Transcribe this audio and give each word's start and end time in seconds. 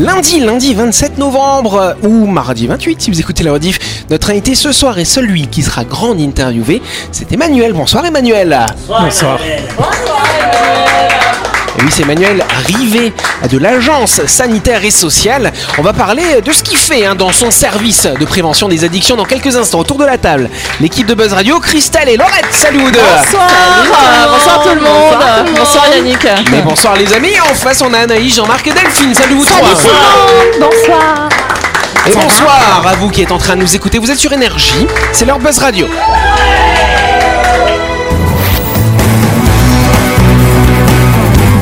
Lundi, 0.00 0.40
lundi 0.40 0.72
27 0.72 1.18
novembre 1.18 1.94
ou 2.02 2.24
mardi 2.24 2.66
28 2.66 3.02
si 3.02 3.10
vous 3.10 3.20
écoutez 3.20 3.44
la 3.44 3.52
rediff, 3.52 4.06
notre 4.08 4.30
invité 4.30 4.54
ce 4.54 4.72
soir 4.72 4.98
est 4.98 5.04
celui 5.04 5.46
qui 5.46 5.62
sera 5.62 5.84
grand 5.84 6.18
interviewé. 6.18 6.80
C'est 7.12 7.30
Emmanuel. 7.32 7.74
Bonsoir 7.74 8.06
Emmanuel. 8.06 8.58
Bonsoir. 8.88 9.38
Et 9.44 9.60
oui, 11.82 11.90
c'est 11.90 12.02
Emmanuel 12.02 12.44
Rivet 12.66 13.12
de 13.48 13.58
l'Agence 13.58 14.24
sanitaire 14.26 14.84
et 14.84 14.90
sociale. 14.90 15.52
On 15.78 15.82
va 15.82 15.92
parler 15.92 16.40
de 16.44 16.52
ce 16.52 16.62
qu'il 16.62 16.76
fait 16.76 17.06
hein, 17.06 17.14
dans 17.14 17.32
son 17.32 17.50
service 17.50 18.06
de 18.06 18.24
prévention 18.24 18.68
des 18.68 18.84
addictions 18.84 19.16
dans 19.16 19.24
quelques 19.24 19.56
instants. 19.56 19.80
Autour 19.80 19.98
de 19.98 20.04
la 20.04 20.18
table, 20.18 20.50
l'équipe 20.80 21.06
de 21.06 21.14
Buzz 21.14 21.32
Radio, 21.32 21.58
Christelle 21.60 22.08
et 22.08 22.16
Laurette. 22.16 22.46
Salut 22.50 22.80
vous 22.80 22.90
deux. 22.90 23.00
Bonsoir. 23.00 23.48
bonsoir 24.30 24.62
tout 24.62 24.74
le 24.74 24.80
monde. 24.80 25.56
Bonsoir, 25.56 25.86
Yannick. 25.94 26.26
Mais 26.50 26.62
bonsoir 26.62 26.96
les 26.96 27.12
amis. 27.12 27.32
En 27.50 27.54
face, 27.54 27.82
on 27.82 27.92
a 27.94 27.98
Anaïs, 27.98 28.34
Jean-Marc 28.34 28.66
et 28.66 28.72
Delphine. 28.72 29.14
Salut 29.14 29.34
vous 29.34 29.44
trois. 29.44 29.68
Bonsoir. 30.60 31.28
Et 32.06 32.14
bonsoir 32.14 32.86
à 32.86 32.94
vous 32.94 33.10
qui 33.10 33.22
êtes 33.22 33.32
en 33.32 33.38
train 33.38 33.56
de 33.56 33.60
nous 33.60 33.76
écouter. 33.76 33.98
Vous 33.98 34.10
êtes 34.10 34.18
sur 34.18 34.32
Énergie. 34.32 34.86
C'est 35.12 35.24
leur 35.24 35.38
Buzz 35.38 35.58
Radio. 35.58 35.86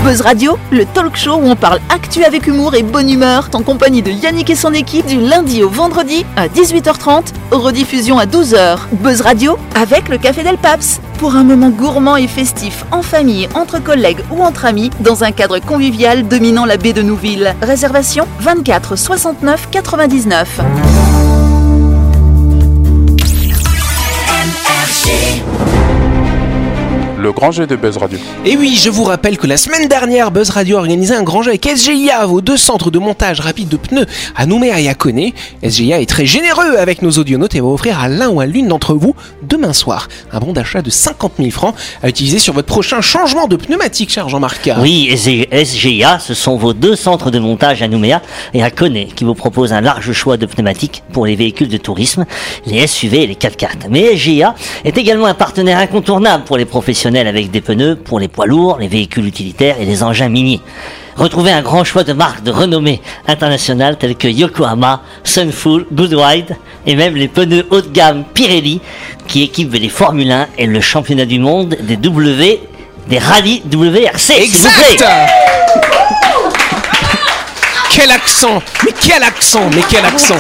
Buzz 0.09 0.23
Radio, 0.23 0.57
le 0.71 0.87
talk 0.87 1.17
show 1.17 1.35
où 1.35 1.51
on 1.51 1.55
parle 1.55 1.81
actu 1.91 2.25
avec 2.25 2.47
humour 2.47 2.75
et 2.75 2.83
bonne 2.83 3.11
humeur, 3.11 3.51
en 3.53 3.63
compagnie 3.63 4.01
de 4.01 4.11
Yannick 4.11 4.49
et 4.49 4.55
son 4.55 4.73
équipe 4.73 5.05
du 5.05 5.21
lundi 5.21 5.63
au 5.63 5.69
vendredi 5.69 6.25
à 6.35 6.49
18h30, 6.49 7.35
rediffusion 7.51 8.19
à 8.19 8.25
12h. 8.25 8.79
Buzz 8.93 9.21
Radio 9.21 9.59
avec 9.75 10.09
le 10.09 10.17
Café 10.17 10.43
Del 10.43 10.57
Paps, 10.57 11.03
pour 11.19 11.37
un 11.37 11.45
moment 11.45 11.69
gourmand 11.69 12.17
et 12.17 12.27
festif 12.27 12.87
en 12.91 13.03
famille, 13.03 13.51
entre 13.53 13.85
collègues 13.85 14.25
ou 14.31 14.43
entre 14.43 14.65
amis, 14.65 14.89
dans 15.01 15.25
un 15.25 15.31
cadre 15.31 15.59
convivial 15.59 16.27
dominant 16.27 16.65
la 16.65 16.79
baie 16.79 16.95
de 16.95 17.03
Nouville. 17.03 17.55
Réservation 17.61 18.27
24 18.41 18.97
69 18.97 19.69
99. 19.71 20.61
Le 27.19 27.33
grand 27.33 27.51
jeu 27.51 27.67
de 27.67 27.75
Buzz 27.75 27.97
Radio. 27.97 28.17
Et 28.45 28.57
oui, 28.57 28.79
je 28.81 28.91
vous 28.91 29.03
rappelle 29.03 29.39
que 29.39 29.49
la 29.49 29.57
semaine 29.57 29.89
dernière, 29.89 30.31
Buzz 30.31 30.51
Radio 30.51 30.77
a 30.77 30.81
organisé 30.81 31.17
un 31.17 31.25
grand 31.25 31.43
jeu 31.43 31.49
avec 31.49 31.67
SGIA, 31.67 32.25
vos 32.27 32.41
deux 32.41 32.57
centres 32.57 32.93
de 32.93 33.01
montage 33.01 33.41
rapide 33.41 33.69
de 33.69 33.77
pneus 33.77 34.07
à 34.37 34.47
Nouméa 34.47 34.79
et 34.79 34.89
à 34.89 34.95
Koné. 34.95 35.35
SGIA 35.65 36.01
est 36.01 36.09
très 36.09 36.27
généreux 36.27 36.77
avec 36.79 37.03
nos 37.03 37.11
audionautes 37.11 37.57
et 37.57 37.61
va 37.61 37.67
offrir 37.67 37.99
à 37.99 38.09
l'un 38.09 38.29
ou 38.29 38.39
à 38.39 38.47
l'une 38.47 38.69
d'entre 38.69 38.95
vous, 38.95 39.17
demain 39.43 39.73
soir, 39.73 40.07
un 40.33 40.39
bon 40.39 40.53
d'achat 40.53 40.81
de 40.81 40.91
50 40.91 41.33
000 41.39 41.51
francs 41.51 41.75
à 42.05 42.09
utiliser 42.09 42.39
sur 42.39 42.55
votre 42.55 42.69
prochain 42.69 43.01
changement 43.01 43.49
de 43.49 43.57
pneumatique, 43.57 44.11
cher 44.11 44.29
Jean-Marc. 44.29 44.71
Oui, 44.79 45.11
SGA, 45.17 46.21
ce 46.21 46.35
sont 46.35 46.57
vos 46.57 46.73
deux 46.73 46.95
centres 46.95 47.33
de 47.33 47.41
montage 47.41 47.83
à 47.83 47.89
Nouméa 47.89 48.23
et 48.55 48.63
à 48.63 48.71
Koné 48.71 49.07
qui 49.07 49.25
vous 49.25 49.35
proposent 49.35 49.73
un 49.73 49.81
large 49.81 50.13
choix 50.13 50.37
de 50.37 50.47
pneumatiques 50.47 51.03
pour 51.13 51.27
les 51.27 51.35
véhicules 51.35 51.69
de 51.69 51.79
tourisme, 51.79 52.27
les 52.65 52.87
SUV 52.87 53.25
et 53.25 53.27
les 53.27 53.35
4x4. 53.35 53.89
Mais 53.91 54.17
SGA 54.17 54.55
est 54.85 54.97
également 54.97 55.27
un 55.27 55.35
partenaire 55.35 55.79
incontournable 55.79 56.45
pour 56.45 56.57
les 56.57 56.65
professionnels 56.65 57.08
avec 57.17 57.51
des 57.51 57.61
pneus 57.61 57.97
pour 57.97 58.21
les 58.21 58.29
poids 58.29 58.47
lourds, 58.47 58.79
les 58.79 58.89
véhicules 58.89 59.27
utilitaires 59.27 59.77
et 59.81 59.85
les 59.85 60.03
engins 60.03 60.29
miniers. 60.29 60.61
Retrouvez 61.17 61.51
un 61.51 61.63
grand 61.63 61.85
choix 61.85 62.05
de 62.05 62.13
marques 62.13 62.43
de 62.45 62.51
renommée 62.51 63.01
internationale 63.27 63.97
telles 63.97 64.17
que 64.17 64.29
Yokohama, 64.29 65.03
Sunfull, 65.25 65.87
Goodride 65.93 66.57
et 66.87 66.95
même 66.95 67.17
les 67.17 67.29
pneus 67.29 67.67
haut 67.71 67.81
de 67.81 67.89
gamme 67.89 68.25
Pirelli 68.35 68.81
qui 69.27 69.43
équipent 69.43 69.75
les 69.75 69.89
Formule 69.89 70.31
1 70.31 70.49
et 70.59 70.67
le 70.67 70.81
championnat 70.81 71.25
du 71.25 71.39
monde 71.39 71.77
des 71.81 71.97
W, 71.97 72.61
des 73.09 73.19
rallyes 73.19 73.63
WRC. 73.73 74.31
Exact. 74.39 75.05
Quel 77.91 78.11
accent. 78.11 78.63
Mais 78.85 78.93
quel 79.01 79.23
accent. 79.23 79.71
Mais 79.75 79.83
quel 79.91 80.05
accent 80.05 80.37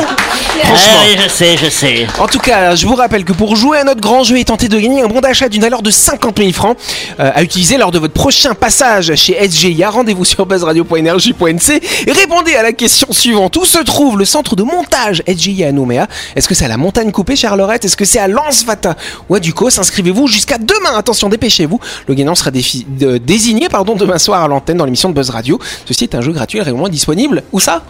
Franchement. 0.62 0.87
Ah 1.01 1.05
oui, 1.09 1.17
je 1.23 1.28
sais, 1.28 1.56
je 1.56 1.69
sais. 1.70 2.07
En 2.19 2.27
tout 2.27 2.39
cas, 2.39 2.74
je 2.74 2.86
vous 2.86 2.95
rappelle 2.95 3.24
que 3.24 3.33
pour 3.33 3.57
jouer 3.57 3.79
à 3.79 3.85
notre 3.85 4.01
grand 4.01 4.23
jeu 4.24 4.39
et 4.39 4.45
tenter 4.45 4.69
de 4.69 4.79
gagner 4.79 5.02
un 5.02 5.07
bon 5.07 5.20
d'achat 5.20 5.48
d'une 5.48 5.63
valeur 5.63 5.83
de 5.83 5.91
50 5.91 6.39
000 6.39 6.52
francs 6.52 6.77
euh, 7.20 7.30
à 7.35 7.42
utiliser 7.42 7.77
lors 7.79 7.91
de 7.91 7.98
votre 7.98 8.14
prochain 8.14 8.55
passage 8.55 9.14
chez 9.14 9.36
SGIA, 9.48 9.91
rendez-vous 9.91 10.24
sur 10.24 10.45
buzzradio.energie.nc 10.47 11.83
et 12.07 12.13
répondez 12.13 12.55
à 12.55 12.63
la 12.63 12.73
question 12.73 13.08
suivante. 13.13 13.57
Où 13.57 13.64
se 13.64 13.79
trouve 13.79 14.18
le 14.18 14.24
centre 14.24 14.57
de 14.57 14.63
montage 14.63 15.23
SGIA 15.27 15.68
à 15.68 15.73
Nouméa? 15.73 16.07
Est-ce 16.36 16.48
que 16.48 16.55
c'est 16.55 16.64
à 16.64 16.68
la 16.68 16.77
montagne 16.77 17.11
coupée, 17.13 17.36
Charlerette 17.36 17.85
Est-ce 17.85 17.97
que 17.97 18.05
c'est 18.05 18.18
à 18.18 18.29
Lens-Vata 18.29 18.97
ou 19.29 19.35
à 19.35 19.41
Ducos? 19.41 19.79
Inscrivez-vous 19.79 20.27
jusqu'à 20.27 20.58
demain. 20.58 20.97
Attention, 20.97 21.29
dépêchez-vous. 21.29 21.80
Le 22.07 22.14
gagnant 22.14 22.35
sera 22.35 22.51
défi- 22.51 22.86
de- 22.89 23.18
désigné 23.18 23.68
pardon, 23.68 23.95
demain 23.95 24.18
soir 24.18 24.42
à 24.45 24.48
l'antenne 24.48 24.77
dans 24.77 24.85
l'émission 24.85 25.08
de 25.08 25.14
Buzz 25.14 25.30
Radio. 25.30 25.58
Ceci 25.86 26.05
est 26.05 26.14
un 26.14 26.20
jeu 26.20 26.33
gratuit 26.33 26.58
et 26.58 26.63
régulièrement 26.63 26.89
disponible. 26.89 27.42
Où 27.52 27.61
ça? 27.61 27.83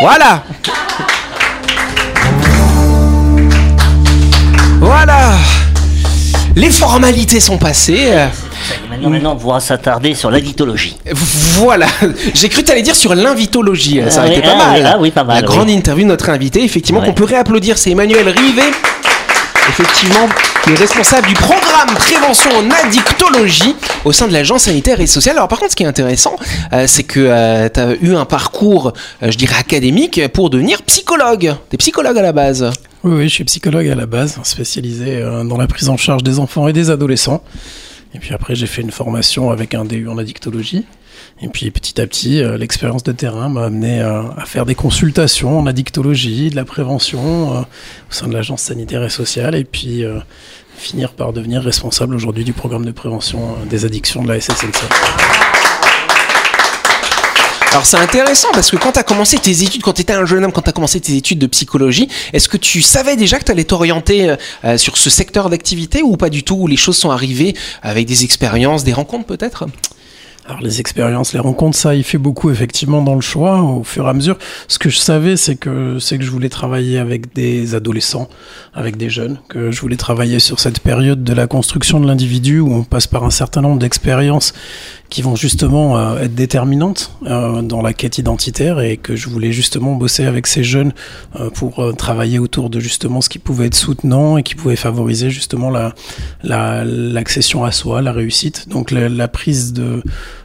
Voilà 0.00 0.42
Voilà 5.06 5.34
Les 6.56 6.68
formalités 6.68 7.38
sont 7.38 7.58
passées. 7.58 8.06
Euh, 8.08 8.26
Maintenant, 8.90 9.10
maintenant, 9.10 9.32
on 9.34 9.36
pourra 9.36 9.60
s'attarder 9.60 10.14
sur 10.16 10.32
l'addictologie. 10.32 10.96
Voilà, 11.58 11.86
j'ai 12.34 12.48
cru 12.48 12.64
t'allais 12.64 12.82
dire 12.82 12.96
sur 12.96 13.14
l'invitologie, 13.14 14.00
ça 14.08 14.20
aurait 14.22 14.30
Ah 14.30 14.38
été 14.38 14.42
pas 14.42 14.54
ah 14.54 14.72
mal. 14.72 14.90
ah 14.94 14.96
oui, 14.98 15.12
pas 15.12 15.22
mal, 15.22 15.36
La 15.44 15.48
oui. 15.48 15.54
grande 15.54 15.70
interview 15.70 16.02
de 16.02 16.08
notre 16.08 16.28
invité, 16.30 16.64
effectivement, 16.64 17.00
Ouais. 17.00 17.06
qu'on 17.06 17.12
peut 17.12 17.22
réapplaudir, 17.24 17.78
c'est 17.78 17.90
Emmanuel 17.92 18.28
Rivet, 18.28 18.70
effectivement, 19.68 20.28
qui 20.64 20.70
est 20.72 20.74
responsable 20.74 21.28
du 21.28 21.34
programme 21.34 21.94
prévention 21.94 22.50
en 22.58 22.68
addictologie 22.84 23.76
au 24.04 24.10
sein 24.10 24.26
de 24.26 24.32
l'agence 24.32 24.62
sanitaire 24.64 25.00
et 25.00 25.06
sociale. 25.06 25.36
Alors 25.36 25.46
par 25.48 25.60
contre, 25.60 25.70
ce 25.70 25.76
qui 25.76 25.84
est 25.84 25.86
intéressant, 25.86 26.34
euh, 26.72 26.86
c'est 26.88 27.04
que 27.04 27.68
tu 27.68 27.80
as 27.80 27.92
eu 28.00 28.16
un 28.16 28.24
parcours, 28.24 28.92
euh, 29.22 29.30
je 29.30 29.36
dirais, 29.38 29.54
académique 29.60 30.26
pour 30.32 30.50
devenir 30.50 30.82
psychologue. 30.82 31.54
T'es 31.70 31.76
psychologue 31.76 32.18
à 32.18 32.22
la 32.22 32.32
base. 32.32 32.72
Oui, 33.06 33.12
oui, 33.12 33.28
je 33.28 33.34
suis 33.34 33.44
psychologue 33.44 33.86
à 33.86 33.94
la 33.94 34.06
base, 34.06 34.40
spécialisé 34.42 35.18
euh, 35.18 35.44
dans 35.44 35.56
la 35.56 35.68
prise 35.68 35.90
en 35.90 35.96
charge 35.96 36.24
des 36.24 36.40
enfants 36.40 36.66
et 36.66 36.72
des 36.72 36.90
adolescents. 36.90 37.40
Et 38.14 38.18
puis 38.18 38.34
après, 38.34 38.56
j'ai 38.56 38.66
fait 38.66 38.82
une 38.82 38.90
formation 38.90 39.52
avec 39.52 39.74
un 39.74 39.84
DU 39.84 40.08
en 40.08 40.18
addictologie. 40.18 40.84
Et 41.40 41.46
puis 41.46 41.70
petit 41.70 42.00
à 42.00 42.06
petit, 42.08 42.42
euh, 42.42 42.58
l'expérience 42.58 43.04
de 43.04 43.12
terrain 43.12 43.48
m'a 43.48 43.66
amené 43.66 44.00
euh, 44.00 44.22
à 44.36 44.44
faire 44.44 44.66
des 44.66 44.74
consultations 44.74 45.56
en 45.56 45.66
addictologie, 45.68 46.50
de 46.50 46.56
la 46.56 46.64
prévention 46.64 47.60
au 47.60 47.64
sein 48.12 48.26
de 48.26 48.32
l'agence 48.32 48.62
sanitaire 48.62 49.04
et 49.04 49.08
sociale. 49.08 49.54
Et 49.54 49.62
puis 49.62 50.02
finir 50.76 51.12
par 51.12 51.32
devenir 51.32 51.62
responsable 51.62 52.12
aujourd'hui 52.12 52.42
du 52.42 52.54
programme 52.54 52.84
de 52.84 52.90
prévention 52.90 53.54
des 53.70 53.84
addictions 53.84 54.24
de 54.24 54.28
la 54.28 54.40
SSNC. 54.40 55.45
Alors 57.76 57.84
c'est 57.84 57.98
intéressant 57.98 58.48
parce 58.54 58.70
que 58.70 58.76
quand 58.78 58.92
tu 58.92 58.98
as 58.98 59.02
commencé 59.02 59.36
tes 59.36 59.62
études, 59.62 59.82
quand 59.82 59.92
tu 59.92 60.00
étais 60.00 60.14
un 60.14 60.24
jeune 60.24 60.42
homme, 60.42 60.50
quand 60.50 60.62
tu 60.62 60.70
as 60.70 60.72
commencé 60.72 60.98
tes 60.98 61.14
études 61.14 61.38
de 61.38 61.46
psychologie, 61.46 62.08
est-ce 62.32 62.48
que 62.48 62.56
tu 62.56 62.80
savais 62.80 63.16
déjà 63.16 63.38
que 63.38 63.44
tu 63.44 63.52
allais 63.52 63.64
t'orienter 63.64 64.30
euh, 64.30 64.36
euh, 64.64 64.78
sur 64.78 64.96
ce 64.96 65.10
secteur 65.10 65.50
d'activité 65.50 66.02
ou 66.02 66.16
pas 66.16 66.30
du 66.30 66.42
tout, 66.42 66.54
où 66.54 66.68
les 66.68 66.78
choses 66.78 66.96
sont 66.96 67.10
arrivées 67.10 67.54
avec 67.82 68.06
des 68.06 68.24
expériences, 68.24 68.82
des 68.82 68.94
rencontres 68.94 69.26
peut-être? 69.26 69.66
Alors 70.48 70.60
les 70.60 70.78
expériences, 70.80 71.32
les 71.32 71.40
rencontres, 71.40 71.76
ça, 71.76 71.94
il 71.96 72.04
fait 72.04 72.18
beaucoup 72.18 72.50
effectivement 72.50 73.02
dans 73.02 73.16
le 73.16 73.20
choix 73.20 73.62
au 73.62 73.82
fur 73.82 74.06
et 74.06 74.10
à 74.10 74.12
mesure. 74.12 74.38
Ce 74.68 74.78
que 74.78 74.88
je 74.88 74.98
savais, 74.98 75.36
c'est 75.36 75.56
que 75.56 75.98
c'est 75.98 76.18
que 76.18 76.24
je 76.24 76.30
voulais 76.30 76.48
travailler 76.48 76.98
avec 76.98 77.34
des 77.34 77.74
adolescents, 77.74 78.28
avec 78.72 78.96
des 78.96 79.10
jeunes, 79.10 79.38
que 79.48 79.72
je 79.72 79.80
voulais 79.80 79.96
travailler 79.96 80.38
sur 80.38 80.60
cette 80.60 80.78
période 80.80 81.24
de 81.24 81.32
la 81.32 81.48
construction 81.48 81.98
de 81.98 82.06
l'individu 82.06 82.60
où 82.60 82.72
on 82.72 82.84
passe 82.84 83.08
par 83.08 83.24
un 83.24 83.30
certain 83.30 83.60
nombre 83.60 83.80
d'expériences 83.80 84.52
qui 85.08 85.22
vont 85.22 85.36
justement 85.36 85.98
euh, 85.98 86.18
être 86.18 86.34
déterminantes 86.34 87.12
euh, 87.26 87.62
dans 87.62 87.80
la 87.80 87.92
quête 87.92 88.18
identitaire 88.18 88.80
et 88.80 88.96
que 88.96 89.14
je 89.14 89.28
voulais 89.28 89.52
justement 89.52 89.94
bosser 89.94 90.24
avec 90.26 90.48
ces 90.48 90.64
jeunes 90.64 90.92
euh, 91.38 91.48
pour 91.50 91.94
travailler 91.96 92.38
autour 92.40 92.70
de 92.70 92.80
justement 92.80 93.20
ce 93.20 93.28
qui 93.28 93.38
pouvait 93.38 93.66
être 93.66 93.76
soutenant 93.76 94.36
et 94.36 94.42
qui 94.42 94.54
pouvait 94.56 94.74
favoriser 94.76 95.30
justement 95.30 95.70
la 95.70 95.94
la- 96.42 96.84
l'accession 96.84 97.64
à 97.64 97.70
soi, 97.72 98.02
la 98.02 98.12
réussite. 98.12 98.68
Donc 98.68 98.90
la, 98.90 99.28
prise 99.28 99.72
de 99.72 100.02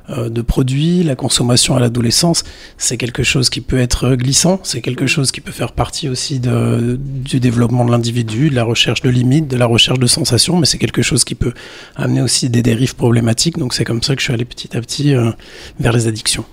de 0.10 0.42
produits, 0.42 1.03
la 1.03 1.16
consommation 1.16 1.76
à 1.76 1.80
l'adolescence, 1.80 2.44
c'est 2.78 2.98
quelque 2.98 3.24
chose 3.24 3.50
qui 3.50 3.62
peut 3.62 3.80
être 3.80 4.16
glissant, 4.16 4.59
c'est 4.64 4.82
quelque 4.82 5.08
chose 5.08 5.32
qui 5.32 5.42
peut 5.42 5.52
faire 5.52 5.72
partie 5.72 6.09
aussi 6.09 6.40
de, 6.40 7.00
du 7.00 7.40
développement 7.40 7.86
de 7.86 7.92
l'individu, 7.92 8.50
de 8.50 8.56
la 8.56 8.64
recherche 8.64 9.02
de 9.02 9.09
limites, 9.09 9.48
de 9.48 9.58
la 9.58 9.66
recherche 9.66 10.00
de 10.00 10.08
sensations, 10.08 10.58
mais 10.58 10.66
c'est 10.66 10.78
quelque 10.78 11.02
chose 11.02 11.24
qui 11.24 11.36
peut 11.36 11.53
amener 11.96 12.22
aussi 12.22 12.50
des 12.50 12.62
dérives 12.62 12.96
problématiques. 12.96 13.58
Donc 13.58 13.74
c'est 13.74 13.86
comme 13.86 14.02
ça 14.03 14.16
que 14.16 14.22
je 14.22 14.26
suis 14.26 14.34
allé 14.34 14.46
petit 14.46 14.76
à 14.76 14.82
petit 14.82 15.14
euh, 15.14 15.32
vers 15.80 15.94
les 15.94 16.08
addictions. 16.08 16.46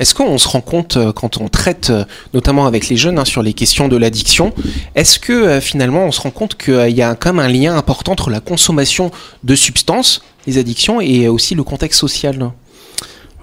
Est-ce 0.00 0.14
qu'on 0.14 0.38
se 0.38 0.48
rend 0.48 0.62
compte 0.62 0.96
euh, 0.96 1.12
quand 1.12 1.36
on 1.42 1.48
traite, 1.48 1.90
euh, 1.90 2.06
notamment 2.32 2.66
avec 2.66 2.88
les 2.88 2.96
jeunes, 2.96 3.18
hein, 3.18 3.26
sur 3.26 3.42
les 3.42 3.52
questions 3.52 3.86
de 3.86 3.98
l'addiction, 3.98 4.54
est-ce 4.94 5.18
que 5.18 5.32
euh, 5.32 5.60
finalement 5.60 6.06
on 6.06 6.10
se 6.10 6.22
rend 6.22 6.30
compte 6.30 6.56
qu'il 6.56 6.96
y 6.96 7.02
a 7.02 7.14
quand 7.14 7.34
même 7.34 7.44
un 7.44 7.52
lien 7.52 7.76
important 7.76 8.12
entre 8.12 8.30
la 8.30 8.40
consommation 8.40 9.10
de 9.44 9.54
substances, 9.54 10.22
les 10.46 10.56
addictions, 10.56 11.02
et 11.02 11.28
aussi 11.28 11.54
le 11.54 11.64
contexte 11.64 12.00
social 12.00 12.50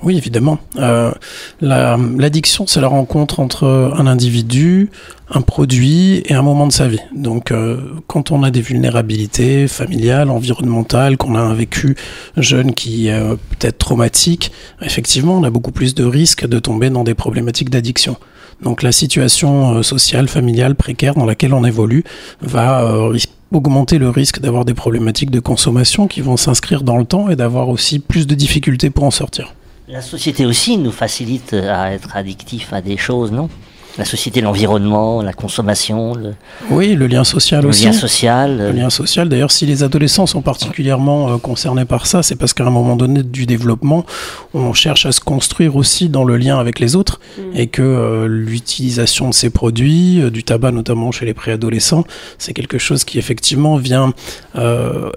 Oui, 0.04 0.16
évidemment. 0.16 0.60
Euh, 0.78 1.12
la- 1.60 1.98
L'addiction, 2.18 2.68
c'est 2.68 2.80
la 2.82 2.88
rencontre 2.88 3.40
entre 3.40 3.92
un 3.98 4.06
individu, 4.06 4.92
un 5.32 5.42
produit 5.42 6.22
et 6.26 6.34
un 6.36 6.44
moment 6.44 6.68
de 6.68 6.72
sa 6.72 6.88
vie. 6.88 7.00
Donc, 7.16 7.50
euh, 7.52 7.82
quand 8.06 8.30
on 8.32 8.44
a 8.44 8.52
des 8.52 8.62
vulnérabilités 8.62 9.68
familiales, 9.68 10.30
environnementales, 10.30 11.18
qu'on 11.18 11.34
a 11.34 11.40
un 11.40 11.54
vécu 11.56 11.96
jeune 12.38 12.74
qui 12.74 13.08
est 13.08 13.14
euh, 13.14 13.36
peut-être 13.58 13.80
traumatique, 13.80 14.52
effectivement, 14.82 15.36
on 15.38 15.44
a 15.44 15.50
beaucoup 15.50 15.72
plus 15.72 15.96
de 15.96 16.04
risques 16.06 16.48
de 16.48 16.60
tomber 16.60 16.92
dans 16.92 17.04
des 17.04 17.16
problématiques 17.16 17.72
d'addiction. 17.72 18.18
Donc, 18.62 18.84
la 18.84 18.92
situation 18.92 19.78
euh, 19.78 19.84
sociale, 19.84 20.28
familiale, 20.28 20.76
précaire 20.76 21.16
dans 21.16 21.26
laquelle 21.26 21.56
on 21.56 21.66
évolue 21.66 22.04
va 22.42 22.84
euh, 22.84 23.18
augmenter 23.52 23.98
le 23.98 24.10
risque 24.10 24.42
d'avoir 24.42 24.64
des 24.64 24.74
problématiques 24.76 25.32
de 25.32 25.40
consommation 25.40 26.08
qui 26.08 26.22
vont 26.22 26.38
s'inscrire 26.38 26.84
dans 26.84 26.98
le 26.98 27.06
temps 27.06 27.30
et 27.30 27.36
d'avoir 27.36 27.70
aussi 27.70 27.98
plus 28.00 28.28
de 28.28 28.36
difficultés 28.36 28.90
pour 28.92 29.06
en 29.06 29.12
sortir. 29.12 29.54
La 29.88 30.02
société 30.02 30.46
aussi 30.46 30.78
nous 30.78 30.92
facilite 30.92 31.54
à 31.54 31.94
être 31.94 32.18
addictif 32.18 32.74
à 32.74 32.82
des 32.82 32.98
choses, 32.98 33.32
non? 33.32 33.50
La 33.98 34.06
société, 34.06 34.42
l'environnement, 34.42 35.24
la 35.24 35.34
consommation, 35.34 36.14
le, 36.14 36.36
Oui, 36.70 36.94
le 36.94 37.08
lien 37.08 37.24
social 37.24 37.64
le 37.64 37.70
aussi. 37.70 37.86
lien 37.86 37.94
social. 37.94 38.58
Le 38.58 38.64
euh, 38.66 38.72
lien 38.74 38.92
social. 38.92 39.28
D'ailleurs, 39.28 39.50
si 39.50 39.66
les 39.66 39.82
adolescents 39.82 40.28
sont 40.28 40.44
particulièrement 40.44 41.30
euh, 41.32 41.38
concernés 41.38 41.86
par 41.86 42.06
ça, 42.06 42.22
c'est 42.22 42.36
parce 42.36 42.54
qu'à 42.54 42.66
un 42.66 42.70
moment 42.70 42.96
donné 42.96 43.24
du 43.24 43.48
développement, 43.48 44.06
on 44.54 44.72
cherche 44.74 45.08
à 45.08 45.12
se 45.12 45.20
construire 45.20 45.76
aussi 45.76 46.10
dans 46.10 46.26
le 46.26 46.38
lien 46.38 46.60
avec 46.60 46.80
les 46.80 46.96
autres 46.96 47.20
et 47.56 47.66
que 47.68 47.82
euh, 47.82 48.28
l'utilisation 48.28 49.30
de 49.30 49.34
ces 49.34 49.50
produits, 49.50 50.22
euh, 50.22 50.30
du 50.30 50.44
tabac 50.44 50.72
notamment 50.72 51.12
chez 51.12 51.26
les 51.26 51.34
préadolescents, 51.34 52.04
c'est 52.38 52.54
quelque 52.54 52.78
chose 52.78 53.04
qui 53.04 53.18
effectivement 53.18 53.78
vient 53.78 54.14
euh, 54.58 55.10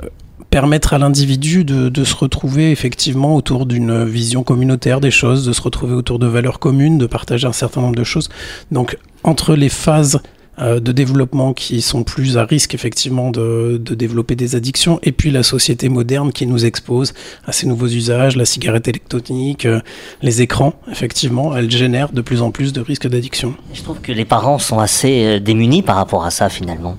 permettre 0.51 0.95
à 0.95 0.99
l'individu 0.99 1.65
de, 1.65 2.05
se 2.05 2.15
retrouver 2.15 2.73
effectivement 2.73 3.37
autour 3.37 3.67
d'une 3.67 4.05
vision 4.05 4.43
communautaire 4.43 5.01
des 5.01 5.11
choses, 5.11 5.47
de 5.47 5.53
se 5.53 5.63
retrouver 5.63 5.95
autour 5.95 6.19
de 6.19 6.27
valeurs 6.27 6.59
communes, 6.59 6.99
de 6.99 7.07
partager 7.07 7.47
un 7.47 7.53
certain 7.53 7.81
nombre 7.81 7.97
de 7.97 8.05
choses. 8.05 8.29
Donc, 8.71 8.99
entre 9.23 9.55
les 9.55 9.69
phases 9.69 10.21
de 10.61 10.93
développement 10.93 11.55
qui 11.55 11.81
sont 11.81 12.05
plus 12.05 12.37
à 12.37 12.45
risque 12.45 12.75
effectivement 12.75 13.31
de, 13.31 13.79
développer 13.79 14.37
des 14.37 14.57
addictions 14.57 14.99
et 15.03 15.13
puis 15.13 15.31
la 15.31 15.43
société 15.43 15.89
moderne 15.89 16.33
qui 16.33 16.47
nous 16.47 16.65
expose 16.65 17.15
à 17.47 17.53
ces 17.53 17.67
nouveaux 17.67 17.87
usages, 17.87 18.37
la 18.37 18.45
cigarette 18.45 18.89
électronique, 18.89 19.67
euh, 19.67 19.81
les 20.23 20.43
écrans, 20.43 20.75
effectivement, 20.91 21.57
elles 21.57 21.71
génèrent 21.71 22.13
de 22.13 22.21
plus 22.21 22.43
en 22.43 22.51
plus 22.51 22.73
de 22.73 22.81
risques 22.81 23.09
d'addiction. 23.09 23.55
Je 23.73 23.83
trouve 23.83 24.01
que 24.01 24.13
les 24.13 24.25
parents 24.25 24.59
sont 24.59 24.79
assez 24.79 25.25
euh, 25.25 25.41
démunis 25.41 25.83
par 25.83 25.97
rapport 25.97 26.25
à 26.25 26.31
ça 26.31 26.49
finalement. 26.49 26.97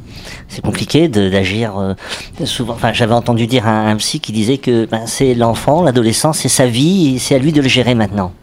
C'est 0.47 0.61
compliqué 0.61 1.07
d'agir 1.07 1.77
euh, 1.77 1.93
souvent. 2.45 2.73
Enfin, 2.73 2.93
j'avais 2.93 3.13
entendu 3.13 3.47
dire 3.47 3.67
un, 3.67 3.87
un 3.89 3.95
psy 3.97 4.19
qui 4.19 4.31
disait 4.31 4.57
que 4.57 4.85
ben, 4.85 5.05
c'est 5.05 5.33
l'enfant, 5.33 5.83
l'adolescent, 5.83 6.33
c'est 6.33 6.49
sa 6.49 6.65
vie, 6.65 7.19
c'est 7.19 7.35
à 7.35 7.39
lui 7.39 7.51
de 7.51 7.61
le 7.61 7.67
gérer 7.67 7.95
maintenant. 7.95 8.33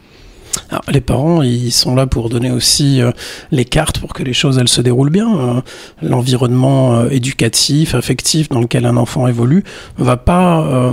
Les 0.88 1.00
parents, 1.00 1.42
ils 1.42 1.72
sont 1.72 1.94
là 1.94 2.06
pour 2.06 2.28
donner 2.28 2.50
aussi 2.50 3.02
euh, 3.02 3.10
les 3.50 3.64
cartes 3.64 3.98
pour 3.98 4.14
que 4.14 4.22
les 4.22 4.32
choses 4.32 4.58
elles 4.58 4.68
se 4.68 4.80
déroulent 4.80 5.10
bien. 5.10 5.38
Euh, 5.38 5.60
L'environnement 6.02 6.94
euh, 6.94 7.08
éducatif, 7.10 7.94
affectif 7.94 8.48
dans 8.48 8.60
lequel 8.60 8.86
un 8.86 8.96
enfant 8.96 9.26
évolue 9.26 9.64
va 9.98 10.16
pas 10.16 10.60
euh, 10.60 10.92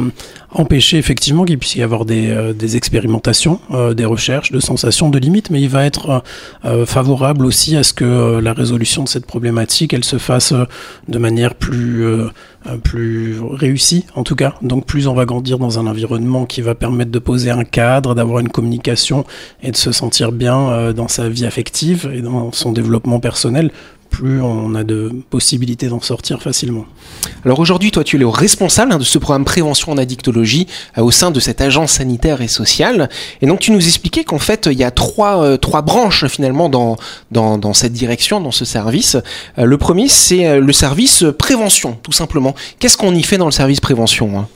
empêcher 0.55 0.97
effectivement 0.97 1.43
qu'il 1.43 1.59
puisse 1.59 1.75
y 1.75 1.83
avoir 1.83 2.05
des, 2.05 2.29
euh, 2.29 2.53
expérimentations, 2.73 3.59
euh, 3.71 3.93
des 3.93 4.05
recherches, 4.05 4.51
de 4.51 4.59
sensations, 4.59 5.09
de 5.09 5.19
limites, 5.19 5.49
mais 5.49 5.61
il 5.61 5.69
va 5.69 5.85
être 5.85 6.23
euh, 6.63 6.85
favorable 6.85 7.45
aussi 7.45 7.75
à 7.75 7.83
ce 7.83 7.93
que 7.93 8.39
la 8.39 8.53
résolution 8.53 9.03
de 9.03 9.09
cette 9.09 9.25
problématique 9.25 9.93
elle 9.93 10.03
se 10.03 10.17
fasse 10.17 10.53
de 11.07 11.17
manière 11.19 11.55
plus 11.55 12.05
plus 12.83 13.39
réussie 13.39 14.05
en 14.15 14.23
tout 14.23 14.35
cas. 14.35 14.55
Donc 14.61 14.85
plus 14.85 15.07
on 15.07 15.13
va 15.13 15.25
grandir 15.25 15.59
dans 15.59 15.77
un 15.77 15.85
environnement 15.87 16.45
qui 16.45 16.61
va 16.61 16.73
permettre 16.73 17.11
de 17.11 17.19
poser 17.19 17.51
un 17.51 17.63
cadre, 17.63 18.15
d'avoir 18.15 18.39
une 18.39 18.49
communication 18.49 19.25
et 19.61 19.71
de 19.71 19.77
se 19.77 19.91
sentir 19.91 20.31
bien 20.31 20.93
dans 20.93 21.07
sa 21.07 21.29
vie 21.29 21.45
affective 21.45 22.09
et 22.13 22.21
dans 22.21 22.51
son 22.51 22.71
développement 22.71 23.19
personnel, 23.19 23.71
plus 24.15 24.41
on 24.41 24.75
a 24.75 24.85
de 24.85 25.11
possibilités 25.29 25.89
d'en 25.89 25.99
sortir 25.99 26.41
facilement. 26.41 26.85
Alors 27.43 27.59
aujourd'hui, 27.59 27.91
toi, 27.91 28.05
tu 28.05 28.15
es 28.15 28.19
le 28.19 28.27
responsable 28.29 28.93
hein, 28.93 28.97
de 28.97 29.03
ce 29.03 29.17
programme 29.17 29.43
prévention 29.43 29.91
en 29.91 29.97
addictologie 29.97 30.67
euh, 30.97 31.01
au 31.01 31.11
sein 31.11 31.31
de 31.31 31.39
cette 31.41 31.59
agence 31.59 31.91
sanitaire 31.91 32.41
et 32.41 32.47
sociale. 32.47 33.09
Et 33.41 33.45
donc, 33.45 33.59
tu 33.59 33.71
nous 33.71 33.85
expliquais 33.85 34.23
qu'en 34.23 34.39
fait, 34.39 34.69
il 34.71 34.77
y 34.77 34.85
a 34.85 34.91
trois, 34.91 35.43
euh, 35.43 35.57
trois 35.57 35.81
branches 35.81 36.27
finalement 36.27 36.69
dans, 36.69 36.95
dans, 37.31 37.57
dans 37.57 37.73
cette 37.73 37.91
direction, 37.91 38.39
dans 38.39 38.51
ce 38.51 38.63
service. 38.63 39.17
Euh, 39.57 39.65
le 39.65 39.77
premier, 39.77 40.07
c'est 40.07 40.61
le 40.61 40.73
service 40.73 41.25
prévention, 41.37 41.97
tout 42.01 42.13
simplement. 42.13 42.55
Qu'est-ce 42.79 42.95
qu'on 42.95 43.13
y 43.13 43.23
fait 43.23 43.37
dans 43.37 43.45
le 43.45 43.51
service 43.51 43.81
prévention 43.81 44.39
hein? 44.39 44.47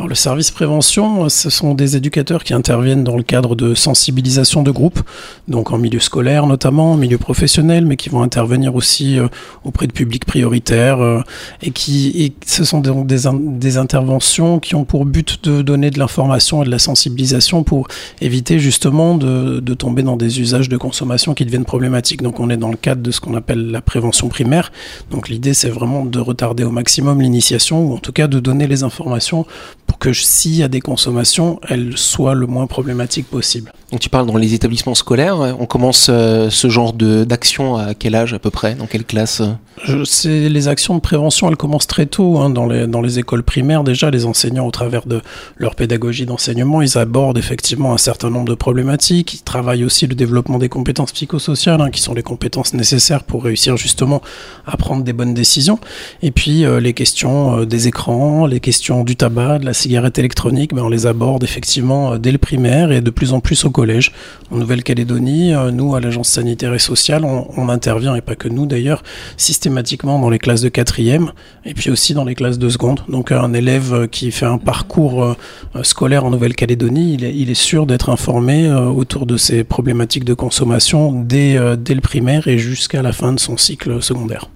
Alors 0.00 0.08
le 0.08 0.14
service 0.14 0.50
prévention, 0.50 1.28
ce 1.28 1.50
sont 1.50 1.74
des 1.74 1.94
éducateurs 1.94 2.42
qui 2.42 2.54
interviennent 2.54 3.04
dans 3.04 3.18
le 3.18 3.22
cadre 3.22 3.54
de 3.54 3.74
sensibilisation 3.74 4.62
de 4.62 4.70
groupe, 4.70 5.00
donc 5.46 5.72
en 5.72 5.76
milieu 5.76 6.00
scolaire 6.00 6.46
notamment, 6.46 6.92
en 6.92 6.96
milieu 6.96 7.18
professionnel, 7.18 7.84
mais 7.84 7.98
qui 7.98 8.08
vont 8.08 8.22
intervenir 8.22 8.74
aussi 8.74 9.18
euh, 9.18 9.28
auprès 9.62 9.86
de 9.86 9.92
publics 9.92 10.24
prioritaires, 10.24 11.02
euh, 11.02 11.20
et 11.60 11.70
qui 11.70 12.32
ce 12.46 12.64
sont 12.64 12.80
donc 12.80 13.06
des, 13.06 13.26
in- 13.26 13.34
des 13.34 13.76
interventions 13.76 14.58
qui 14.58 14.74
ont 14.74 14.84
pour 14.86 15.04
but 15.04 15.44
de 15.44 15.60
donner 15.60 15.90
de 15.90 15.98
l'information 15.98 16.62
et 16.62 16.64
de 16.64 16.70
la 16.70 16.78
sensibilisation 16.78 17.62
pour 17.62 17.86
éviter 18.22 18.58
justement 18.58 19.16
de 19.16 19.74
tomber 19.74 20.02
dans 20.02 20.16
des 20.16 20.40
usages 20.40 20.70
de 20.70 20.78
consommation 20.78 21.34
qui 21.34 21.44
deviennent 21.44 21.66
problématiques. 21.66 22.22
Donc 22.22 22.40
on 22.40 22.48
est 22.48 22.56
dans 22.56 22.70
le 22.70 22.78
cadre 22.78 23.02
de 23.02 23.10
ce 23.10 23.20
qu'on 23.20 23.34
appelle 23.34 23.70
la 23.70 23.82
prévention 23.82 24.30
primaire. 24.30 24.72
Donc 25.10 25.28
l'idée 25.28 25.52
c'est 25.52 25.68
vraiment 25.68 26.06
de 26.06 26.20
retarder 26.20 26.64
au 26.64 26.70
maximum 26.70 27.20
l'initiation, 27.20 27.84
ou 27.84 27.92
en 27.92 27.98
tout 27.98 28.12
cas 28.12 28.28
de 28.28 28.40
donner 28.40 28.66
les 28.66 28.82
informations 28.82 29.44
pour 29.90 29.98
que 29.98 30.12
s'il 30.12 30.54
y 30.54 30.62
a 30.62 30.68
des 30.68 30.80
consommations, 30.80 31.58
elles 31.68 31.98
soient 31.98 32.36
le 32.36 32.46
moins 32.46 32.68
problématiques 32.68 33.26
possible. 33.26 33.72
Donc, 33.90 33.98
tu 33.98 34.08
parles 34.08 34.26
dans 34.26 34.36
les 34.36 34.54
établissements 34.54 34.94
scolaires. 34.94 35.56
On 35.58 35.66
commence 35.66 36.06
euh, 36.10 36.48
ce 36.48 36.68
genre 36.68 36.92
d'action 36.92 37.74
à 37.74 37.94
quel 37.94 38.14
âge 38.14 38.32
à 38.32 38.38
peu 38.38 38.50
près? 38.50 38.76
Dans 38.76 38.86
quelle 38.86 39.04
classe? 39.04 39.42
Je 39.82 40.04
sais, 40.04 40.48
les 40.48 40.68
actions 40.68 40.94
de 40.94 41.00
prévention, 41.00 41.48
elles 41.48 41.56
commencent 41.56 41.88
très 41.88 42.06
tôt 42.06 42.38
hein, 42.38 42.50
dans, 42.50 42.66
les, 42.66 42.86
dans 42.86 43.00
les 43.00 43.18
écoles 43.18 43.42
primaires. 43.42 43.82
Déjà, 43.82 44.10
les 44.10 44.26
enseignants, 44.26 44.64
au 44.64 44.70
travers 44.70 45.06
de 45.06 45.22
leur 45.56 45.74
pédagogie 45.74 46.24
d'enseignement, 46.24 46.82
ils 46.82 46.96
abordent 46.96 47.38
effectivement 47.38 47.92
un 47.92 47.98
certain 47.98 48.30
nombre 48.30 48.48
de 48.48 48.54
problématiques. 48.54 49.34
Ils 49.34 49.42
travaillent 49.42 49.84
aussi 49.84 50.06
le 50.06 50.14
développement 50.14 50.58
des 50.58 50.68
compétences 50.68 51.10
psychosociales, 51.10 51.80
hein, 51.80 51.90
qui 51.90 52.00
sont 52.00 52.14
les 52.14 52.22
compétences 52.22 52.74
nécessaires 52.74 53.24
pour 53.24 53.42
réussir 53.42 53.76
justement 53.76 54.22
à 54.66 54.76
prendre 54.76 55.02
des 55.02 55.12
bonnes 55.12 55.34
décisions. 55.34 55.80
Et 56.22 56.30
puis, 56.30 56.64
euh, 56.64 56.78
les 56.78 56.92
questions 56.92 57.60
euh, 57.60 57.66
des 57.66 57.88
écrans, 57.88 58.46
les 58.46 58.60
questions 58.60 59.02
du 59.02 59.16
tabac, 59.16 59.58
de 59.58 59.64
la 59.64 59.74
cigarette 59.80 60.18
électronique, 60.18 60.74
ben, 60.74 60.82
on 60.82 60.88
les 60.88 61.06
aborde 61.06 61.44
effectivement 61.44 62.12
euh, 62.12 62.18
dès 62.18 62.32
le 62.32 62.38
primaire 62.38 62.92
et 62.92 63.00
de 63.00 63.10
plus 63.10 63.32
en 63.32 63.40
plus 63.40 63.64
au 63.64 63.70
collège. 63.70 64.12
En 64.50 64.56
Nouvelle-Calédonie, 64.56 65.54
euh, 65.54 65.70
nous, 65.70 65.94
à 65.94 66.00
l'agence 66.00 66.28
sanitaire 66.28 66.74
et 66.74 66.78
sociale, 66.78 67.24
on, 67.24 67.68
intervient, 67.68 68.16
et 68.16 68.20
pas 68.20 68.34
que 68.34 68.48
nous 68.48 68.66
d'ailleurs, 68.66 69.02
systématiquement 69.36 70.18
dans 70.18 70.30
les 70.30 70.38
classes 70.38 70.62
de 70.62 70.68
quatrième 70.68 71.32
et 71.64 71.74
puis 71.74 71.90
aussi 71.90 72.14
dans 72.14 72.24
les 72.24 72.34
classes 72.34 72.58
de 72.58 72.68
seconde. 72.68 73.00
Donc 73.08 73.32
un 73.32 73.52
élève 73.52 73.94
euh, 73.94 74.06
qui 74.06 74.30
fait 74.30 74.46
un 74.46 74.58
parcours 74.58 75.22
euh, 75.22 75.36
euh, 75.76 75.82
scolaire 75.82 76.24
en 76.24 76.30
Nouvelle-Calédonie, 76.30 77.14
il 77.14 77.24
il 77.24 77.50
est 77.50 77.54
sûr 77.54 77.86
d'être 77.86 78.10
informé 78.10 78.66
euh, 78.66 78.86
autour 78.86 79.26
de 79.26 79.36
ces 79.36 79.64
problématiques 79.64 80.24
de 80.24 80.34
consommation 80.34 81.12
dès, 81.12 81.56
euh, 81.56 81.76
dès 81.76 81.94
le 81.94 82.00
primaire 82.00 82.48
et 82.48 82.58
jusqu'à 82.58 83.02
la 83.02 83.12
fin 83.12 83.32
de 83.32 83.40
son 83.40 83.56
cycle 83.56 84.02
secondaire. 84.02 84.46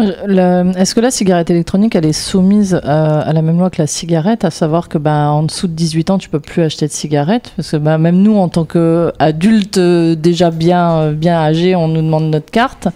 Est-ce 0.00 0.94
que 0.94 1.00
la 1.00 1.10
cigarette 1.10 1.50
électronique, 1.50 1.96
elle 1.96 2.06
est 2.06 2.12
soumise 2.12 2.74
euh, 2.74 3.22
à 3.24 3.32
la 3.32 3.42
même 3.42 3.58
loi 3.58 3.68
que 3.68 3.82
la 3.82 3.88
cigarette, 3.88 4.44
à 4.44 4.50
savoir 4.50 4.88
que 4.88 4.96
ben, 4.96 5.28
en 5.28 5.42
dessous 5.42 5.66
de 5.66 5.72
18 5.72 6.10
ans, 6.10 6.18
tu 6.18 6.28
peux 6.28 6.38
plus 6.38 6.62
acheter 6.62 6.86
de 6.86 6.92
cigarettes? 6.92 7.52
Parce 7.56 7.72
que 7.72 7.76
ben, 7.76 7.98
même 7.98 8.16
nous, 8.16 8.36
en 8.36 8.48
tant 8.48 8.64
qu'adultes 8.64 9.78
euh, 9.78 10.14
déjà 10.14 10.50
bien, 10.50 10.92
euh, 10.98 11.12
bien 11.12 11.36
âgés, 11.36 11.74
on 11.74 11.88
nous 11.88 12.02
demande 12.02 12.30
notre 12.30 12.50
carte. 12.50 12.88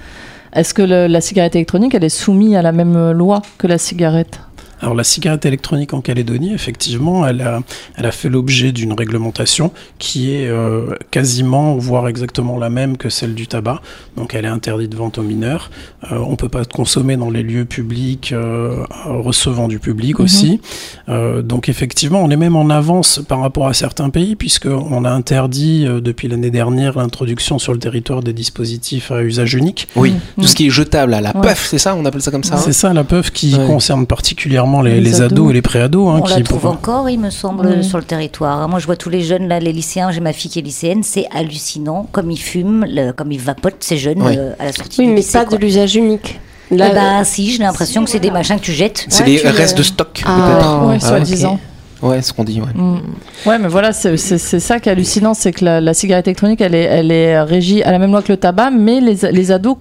Est-ce 0.55 0.75
que 0.75 0.83
la 0.83 1.21
cigarette 1.23 1.57
électronique, 1.57 1.95
est 1.95 2.09
soumise 2.11 2.55
à 2.57 2.63
la 2.63 2.73
même 2.73 3.13
loi 3.13 3.41
que 3.57 3.67
la 3.67 3.79
cigarette? 3.79 4.39
Alors 4.83 4.95
la 4.97 5.05
cigarette 5.05 5.47
électronique 5.47 5.95
en 5.95 6.01
Calédonie, 6.01 6.53
effectivement, 6.53 7.25
elle 7.27 7.41
a, 7.41 7.61
elle 7.97 8.05
a 8.07 8.11
fait 8.11 8.29
l'objet 8.29 8.73
d'une 8.73 8.93
réglementation 8.93 9.71
qui 10.01 10.35
est 10.35 10.49
euh, 10.49 10.97
quasiment, 11.13 11.77
voire 11.77 12.09
exactement 12.09 12.59
la 12.59 12.69
même 12.69 12.97
que 12.97 13.09
celle 13.09 13.35
du 13.35 13.47
tabac. 13.47 13.81
Donc 14.17 14.35
elle 14.35 14.45
est 14.45 14.49
interdite 14.49 14.91
de 14.91 14.97
vente 14.97 15.19
aux 15.19 15.23
mineurs. 15.23 15.71
Euh, 16.11 16.19
on 16.27 16.35
peut 16.35 16.49
pas 16.49 16.65
consommer 16.65 17.17
dans 17.17 17.31
les 17.31 17.45
lieux 17.45 17.65
publics 17.65 18.33
euh, 18.33 18.85
recevant 19.07 19.69
du 19.69 19.79
public 19.79 20.19
Mhm. 20.19 20.25
aussi. 20.25 20.61
Euh, 21.09 21.43
donc 21.43 21.69
effectivement, 21.69 22.21
on 22.21 22.31
est 22.31 22.37
même 22.37 22.57
en 22.57 22.69
avance 22.69 23.21
par 23.29 23.41
rapport 23.41 23.69
à 23.69 23.75
certains 23.75 24.11
pays 24.11 24.35
puisqu'on 24.35 25.05
a 25.05 25.11
interdit 25.11 25.85
euh, 25.87 26.01
depuis 26.01 26.27
l'année 26.27 26.51
dernière 26.51 26.99
l'introduction 26.99 27.61
sur 27.61 27.73
le 27.73 27.79
territoire 27.79 28.21
des 28.23 28.33
dispositifs 28.33 29.13
à 29.13 29.23
usage 29.23 29.55
unique. 29.55 29.87
Oui, 29.95 30.13
Mm. 30.37 30.43
tout 30.43 30.49
ce 30.49 30.57
qui 30.57 30.67
est 30.67 30.71
jetable, 30.71 31.15
à 31.15 31.21
la 31.21 31.37
Ouais. 31.37 31.49
puff, 31.49 31.67
c'est 31.71 31.79
ça 31.79 31.95
On 31.95 32.05
appelle 32.05 32.21
ça 32.23 32.31
comme 32.33 32.43
ça 32.45 32.57
hein? 32.57 32.63
C'est 32.65 32.73
ça 32.73 32.93
la 32.93 33.05
PEUF 33.05 33.31
qui 33.31 33.55
Ouais. 33.55 33.67
concerne 33.67 34.07
particulièrement 34.07 34.72
les, 34.81 34.93
Les 34.95 35.01
les 35.01 35.17
ados. 35.21 35.33
ados. 35.33 35.51
et 35.51 35.53
les 35.55 35.63
préados. 35.63 36.09
hein, 36.09 36.21
On 36.21 36.23
qui 36.23 36.33
la 36.39 36.43
trouve 36.43 36.61
pour- 36.61 36.71
encore, 36.71 37.11
il 37.11 37.19
me 37.21 37.31
semble, 37.31 37.67
Oui. 37.67 37.85
sur 37.85 37.99
le 37.99 38.05
territoire. 38.05 38.67
Moi, 38.69 38.79
je 38.79 38.87
vois 38.87 38.97
tous 38.97 39.11
les 39.11 39.21
jeunes, 39.23 39.49
là, 39.49 39.61
les 39.61 39.73
lycéens, 39.73 40.11
j'ai 40.13 40.21
ma 40.21 40.33
fille 40.33 40.51
qui 40.51 40.61
est 40.61 40.63
lycéenne, 40.63 41.03
c'est 41.03 41.27
hallucinant, 41.35 42.09
comme 42.13 42.31
ils 42.31 42.39
fument, 42.41 42.87
le- 42.89 43.13
comme 43.13 43.31
ils 43.33 43.41
vapotent, 43.41 43.77
ces 43.85 43.99
jeunes, 43.99 44.23
euh, 44.23 44.53
à 44.59 44.65
la 44.67 44.73
sortie 44.73 45.01
Oui, 45.01 45.07
du 45.07 45.13
mais 45.13 45.17
lycée. 45.19 45.33
pas 45.39 45.45
quoi. 45.45 45.59
de 45.59 45.63
l'usage 45.63 45.95
unique. 45.97 46.41
Eh 46.71 46.77
Là, 46.77 46.89
ben, 46.95 47.25
si, 47.25 47.51
j'ai 47.51 47.59
l'impression 47.63 48.03
que 48.03 48.09
c'est 48.09 48.19
des 48.21 48.31
machins 48.31 48.57
que 48.57 48.63
tu 48.65 48.73
jettes. 48.73 49.05
C'est 49.11 49.25
Ouais, 49.25 49.43
des 49.43 49.49
restes 49.51 49.77
de 49.77 49.83
stock, 49.83 50.23
Ah. 50.25 50.37
peut-être 50.55 50.81
Oui, 50.87 50.95
Ah, 51.03 51.07
soi-disant. 51.07 51.61
Ouais, 52.01 52.23
ce 52.23 52.33
qu'on 52.33 52.45
dit. 52.45 52.61
Ouais. 52.61 52.67
Mm. 52.75 53.01
Ouais, 53.47 53.59
mais 53.59 53.69
voilà, 53.69 53.93
c'est 53.93 54.17
ça 54.17 54.81
qui 54.81 54.89
est 54.89 54.93
hallucinant, 54.93 55.35
c'est 55.35 55.53
que 55.53 55.65
la, 55.65 55.81
la 55.81 55.93
cigarette 55.95 56.27
électronique, 56.29 56.61
elle 56.63 56.75
est, 56.75 56.83
elle 56.83 57.13
est 57.13 57.41
régie 57.43 57.83
à 57.83 57.93
la 57.93 57.99
même 57.99 58.11
loi 58.11 58.23
que 58.23 58.33
le 58.33 58.39
tabac, 58.39 58.71
mais 58.71 59.01
les, 59.01 59.31
les 59.33 59.53
ados 59.53 59.77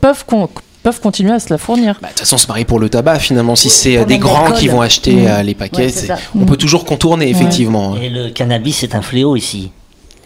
peuvent, 0.00 0.24
con- 0.26 0.48
peuvent 0.88 1.00
continuer 1.00 1.32
à 1.32 1.38
se 1.38 1.50
la 1.52 1.58
fournir. 1.58 1.98
Bah, 2.00 2.08
De 2.08 2.12
toute 2.12 2.20
façon, 2.20 2.38
c'est 2.38 2.46
pareil 2.46 2.64
pour 2.64 2.78
le 2.78 2.88
tabac. 2.88 3.18
Finalement, 3.18 3.56
si 3.56 3.68
c'est 3.68 3.98
euh, 3.98 4.04
des 4.06 4.16
grands 4.18 4.52
qui 4.52 4.68
vont 4.68 4.80
acheter 4.80 5.12
Mm. 5.16 5.26
euh, 5.26 5.42
les 5.42 5.54
paquets, 5.54 5.82
Ouais, 5.82 5.88
c'est 5.90 6.06
c'est- 6.06 6.14
on 6.34 6.46
peut 6.46 6.56
toujours 6.56 6.84
contourner, 6.86 7.28
effectivement. 7.28 7.96
Et 7.96 8.08
le 8.08 8.30
cannabis 8.30 8.82
est 8.84 8.94
un 8.94 9.02
fléau 9.02 9.36
ici. 9.36 9.70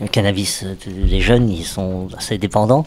Le 0.00 0.06
cannabis, 0.06 0.62
euh, 0.64 0.74
les 0.86 1.20
jeunes, 1.20 1.50
ils 1.50 1.64
sont 1.64 2.06
assez 2.16 2.38
dépendants. 2.38 2.86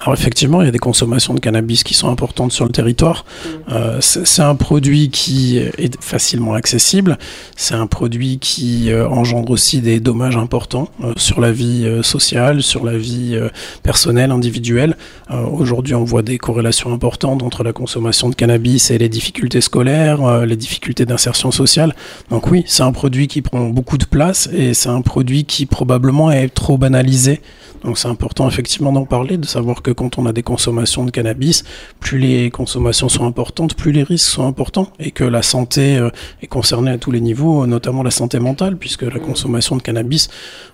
Alors 0.00 0.14
effectivement, 0.14 0.62
il 0.62 0.64
y 0.64 0.68
a 0.68 0.72
des 0.72 0.78
consommations 0.78 1.34
de 1.34 1.40
cannabis 1.40 1.84
qui 1.84 1.92
sont 1.92 2.08
importantes 2.08 2.52
sur 2.52 2.64
le 2.64 2.72
territoire. 2.72 3.26
Euh, 3.70 3.98
c'est 4.00 4.40
un 4.40 4.54
produit 4.54 5.10
qui 5.10 5.58
est 5.58 6.02
facilement 6.02 6.54
accessible. 6.54 7.18
C'est 7.54 7.74
un 7.74 7.86
produit 7.86 8.38
qui 8.38 8.90
euh, 8.90 9.06
engendre 9.06 9.52
aussi 9.52 9.82
des 9.82 10.00
dommages 10.00 10.38
importants 10.38 10.88
euh, 11.04 11.12
sur 11.16 11.42
la 11.42 11.52
vie 11.52 11.86
sociale, 12.02 12.62
sur 12.62 12.86
la 12.86 12.96
vie 12.96 13.38
personnelle, 13.82 14.30
individuelle. 14.30 14.96
Aujourd'hui, 15.30 15.94
on 15.94 16.04
voit 16.04 16.22
des 16.22 16.38
corrélations 16.38 16.92
importantes 16.92 17.42
entre 17.42 17.62
la 17.62 17.72
consommation 17.72 18.30
de 18.30 18.34
cannabis 18.34 18.90
et 18.90 18.98
les 18.98 19.08
difficultés 19.08 19.60
scolaires, 19.60 20.46
les 20.46 20.56
difficultés 20.56 21.04
d'insertion 21.04 21.50
sociale. 21.50 21.94
Donc 22.30 22.50
oui, 22.50 22.64
c'est 22.66 22.82
un 22.82 22.92
produit 22.92 23.28
qui 23.28 23.42
prend 23.42 23.68
beaucoup 23.68 23.98
de 23.98 24.04
place 24.04 24.48
et 24.52 24.72
c'est 24.72 24.88
un 24.88 25.02
produit 25.02 25.44
qui 25.44 25.66
probablement 25.66 26.30
est 26.30 26.48
trop 26.48 26.78
banalisé 26.78 27.40
donc 27.84 27.96
c'est 27.96 28.08
important 28.08 28.46
effectivement 28.46 28.92
d'en 28.92 29.06
parler, 29.06 29.38
de 29.38 29.46
savoir 29.46 29.82
que 29.82 29.89
quand 29.92 30.18
on 30.18 30.26
a 30.26 30.32
des 30.32 30.42
consommations 30.42 31.04
de 31.04 31.10
cannabis, 31.10 31.64
plus 32.00 32.18
les 32.18 32.50
consommations 32.50 33.08
sont 33.08 33.26
importantes, 33.26 33.74
plus 33.74 33.92
les 33.92 34.02
risques 34.02 34.30
sont 34.30 34.46
importants, 34.46 34.92
et 34.98 35.10
que 35.10 35.24
la 35.24 35.42
santé 35.42 35.96
euh, 35.96 36.10
est 36.42 36.46
concernée 36.46 36.90
à 36.90 36.98
tous 36.98 37.10
les 37.10 37.20
niveaux, 37.20 37.66
notamment 37.66 38.02
la 38.02 38.10
santé 38.10 38.38
mentale, 38.38 38.76
puisque 38.76 39.02
la 39.02 39.20
consommation 39.20 39.76
de 39.76 39.82
cannabis 39.82 40.28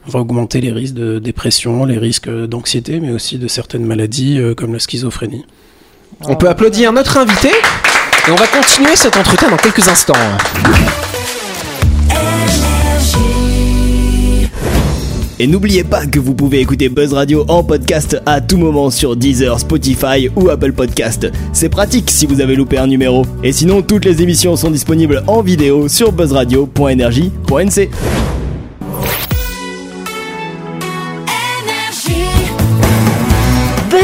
va 0.07 0.21
augmenter 0.21 0.61
les 0.61 0.73
risques 0.73 0.95
de 0.95 1.19
dépression, 1.19 1.85
les 1.85 1.99
risques 1.99 2.31
d'anxiété, 2.31 3.01
mais 3.01 3.11
aussi 3.11 3.39
de 3.39 3.49
certaines 3.49 3.85
maladies 3.85 4.39
euh, 4.39 4.55
comme 4.55 4.73
la 4.73 4.79
schizophrénie. 4.79 5.45
On 6.25 6.37
peut 6.37 6.49
applaudir 6.49 6.93
notre 6.93 7.19
invité. 7.19 7.51
Et 8.29 8.31
on 8.33 8.35
va 8.35 8.47
continuer 8.49 8.97
cet 8.97 9.17
entretien 9.17 9.51
dans 9.51 9.57
quelques 9.57 9.87
instants. 9.87 10.15
Et 15.39 15.47
n'oubliez 15.47 15.85
pas 15.85 16.07
que 16.07 16.19
vous 16.19 16.35
pouvez 16.35 16.61
écouter 16.61 16.89
Buzz 16.89 17.13
Radio 17.13 17.45
en 17.49 17.63
podcast 17.63 18.21
à 18.25 18.41
tout 18.41 18.57
moment 18.57 18.91
sur 18.91 19.17
Deezer, 19.17 19.61
Spotify 19.61 20.31
ou 20.35 20.49
Apple 20.49 20.73
Podcast. 20.73 21.31
C'est 21.53 21.69
pratique 21.69 22.11
si 22.11 22.27
vous 22.27 22.41
avez 22.41 22.57
loupé 22.57 22.79
un 22.79 22.87
numéro. 22.87 23.27
Et 23.43 23.53
sinon, 23.53 23.83
toutes 23.83 24.07
les 24.07 24.23
émissions 24.23 24.57
sont 24.57 24.71
disponibles 24.71 25.23
en 25.27 25.43
vidéo 25.43 25.89
sur 25.89 26.11
buzzradio.energie.nc. 26.13 27.91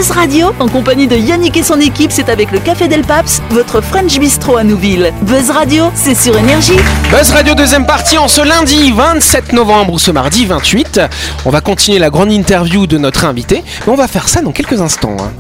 Buzz 0.03 0.11
Radio, 0.11 0.49
en 0.59 0.67
compagnie 0.67 1.07
de 1.07 1.15
Yannick 1.15 1.57
et 1.57 1.63
son 1.63 1.79
équipe, 1.79 2.11
c'est 2.11 2.29
avec 2.29 2.51
le 2.51 2.59
Café 2.59 2.89
Del 2.89 3.03
Paps, 3.03 3.41
votre 3.51 3.81
French 3.81 4.19
Bistro 4.19 4.57
à 4.57 4.65
Nouville. 4.65 5.13
Buzz 5.23 5.51
Radio, 5.51 5.93
c'est 5.95 6.17
sur 6.17 6.37
Énergie. 6.37 6.75
Buzz 7.13 7.31
Radio 7.31 7.55
deuxième 7.55 7.87
partie 7.87 8.19
en 8.19 8.27
ce 8.27 8.41
lundi 8.41 8.91
27 8.91 9.53
novembre 9.53 9.93
ou 9.93 10.01
ce 10.01 10.11
mardi 10.11 10.45
28. 10.45 11.01
On 11.45 11.51
va 11.51 11.61
continuer 11.61 12.01
la 12.01 12.11
grande 12.11 12.33
interview 12.33 12.89
de 12.89 12.99
notre 12.99 13.25
invité, 13.27 13.63
mais 13.87 13.93
on 13.93 13.97
va 13.97 14.09
faire 14.09 14.27
ça 14.29 14.43
dans 14.43 14.51
quelques 14.51 14.81
instants. 14.81 15.17
hein. 15.21 15.31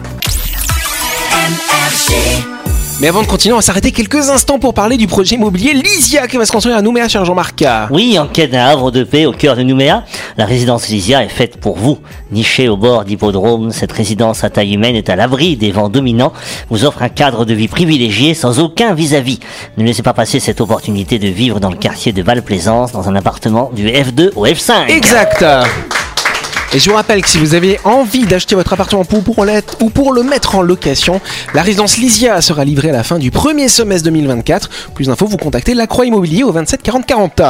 Mais 3.02 3.08
avant 3.08 3.22
de 3.22 3.26
continuer, 3.26 3.52
on 3.52 3.56
va 3.56 3.62
s'arrêter 3.62 3.90
quelques 3.90 4.30
instants 4.30 4.60
pour 4.60 4.74
parler 4.74 4.96
du 4.96 5.08
projet 5.08 5.34
immobilier 5.34 5.72
Lysia 5.72 6.28
qui 6.28 6.36
va 6.36 6.46
se 6.46 6.52
construire 6.52 6.76
à 6.76 6.82
Nouméa, 6.82 7.08
cher 7.08 7.24
Jean-Marc. 7.24 7.64
Oui, 7.90 8.16
en 8.16 8.28
quête 8.28 8.52
d'un 8.52 8.64
havre 8.64 8.92
de 8.92 9.02
paix 9.02 9.26
au 9.26 9.32
cœur 9.32 9.56
de 9.56 9.64
Nouméa, 9.64 10.04
la 10.38 10.44
résidence 10.44 10.86
Lysia 10.88 11.24
est 11.24 11.28
faite 11.28 11.56
pour 11.56 11.76
vous. 11.76 11.98
Nichée 12.30 12.68
au 12.68 12.76
bord 12.76 13.04
d'hippodrome, 13.04 13.72
cette 13.72 13.90
résidence 13.90 14.44
à 14.44 14.50
taille 14.50 14.74
humaine 14.74 14.94
est 14.94 15.10
à 15.10 15.16
l'abri 15.16 15.56
des 15.56 15.72
vents 15.72 15.88
dominants, 15.88 16.32
vous 16.70 16.84
offre 16.84 17.02
un 17.02 17.08
cadre 17.08 17.44
de 17.44 17.54
vie 17.54 17.66
privilégié 17.66 18.34
sans 18.34 18.60
aucun 18.60 18.94
vis-à-vis. 18.94 19.40
Ne 19.78 19.84
laissez 19.84 20.04
pas 20.04 20.14
passer 20.14 20.38
cette 20.38 20.60
opportunité 20.60 21.18
de 21.18 21.26
vivre 21.26 21.58
dans 21.58 21.70
le 21.70 21.76
quartier 21.76 22.12
de 22.12 22.22
Val-Plaisance, 22.22 22.92
dans 22.92 23.08
un 23.08 23.16
appartement 23.16 23.72
du 23.74 23.88
F2 23.88 24.30
au 24.36 24.46
F5. 24.46 24.86
Exact. 24.86 25.44
Et 26.74 26.78
je 26.78 26.88
vous 26.88 26.96
rappelle 26.96 27.20
que 27.20 27.28
si 27.28 27.36
vous 27.38 27.54
avez 27.54 27.78
envie 27.84 28.24
d'acheter 28.24 28.54
votre 28.54 28.72
appartement 28.72 29.04
pour, 29.04 29.22
pour 29.22 29.44
l'être- 29.44 29.76
ou 29.82 29.90
pour 29.90 30.12
le 30.12 30.22
mettre 30.22 30.54
en 30.54 30.62
location, 30.62 31.20
la 31.54 31.60
résidence 31.62 31.98
Lysia 31.98 32.40
sera 32.40 32.64
livrée 32.64 32.88
à 32.88 32.92
la 32.92 33.02
fin 33.04 33.18
du 33.18 33.30
premier 33.30 33.68
semestre 33.68 34.04
2024. 34.06 34.70
Plus 34.94 35.06
d'infos, 35.06 35.26
vous 35.26 35.36
contactez 35.36 35.74
la 35.74 35.86
Croix 35.86 36.06
Immobilier 36.06 36.44
au 36.44 36.52
27 36.52 36.82
40 36.82 37.04
40. 37.06 37.42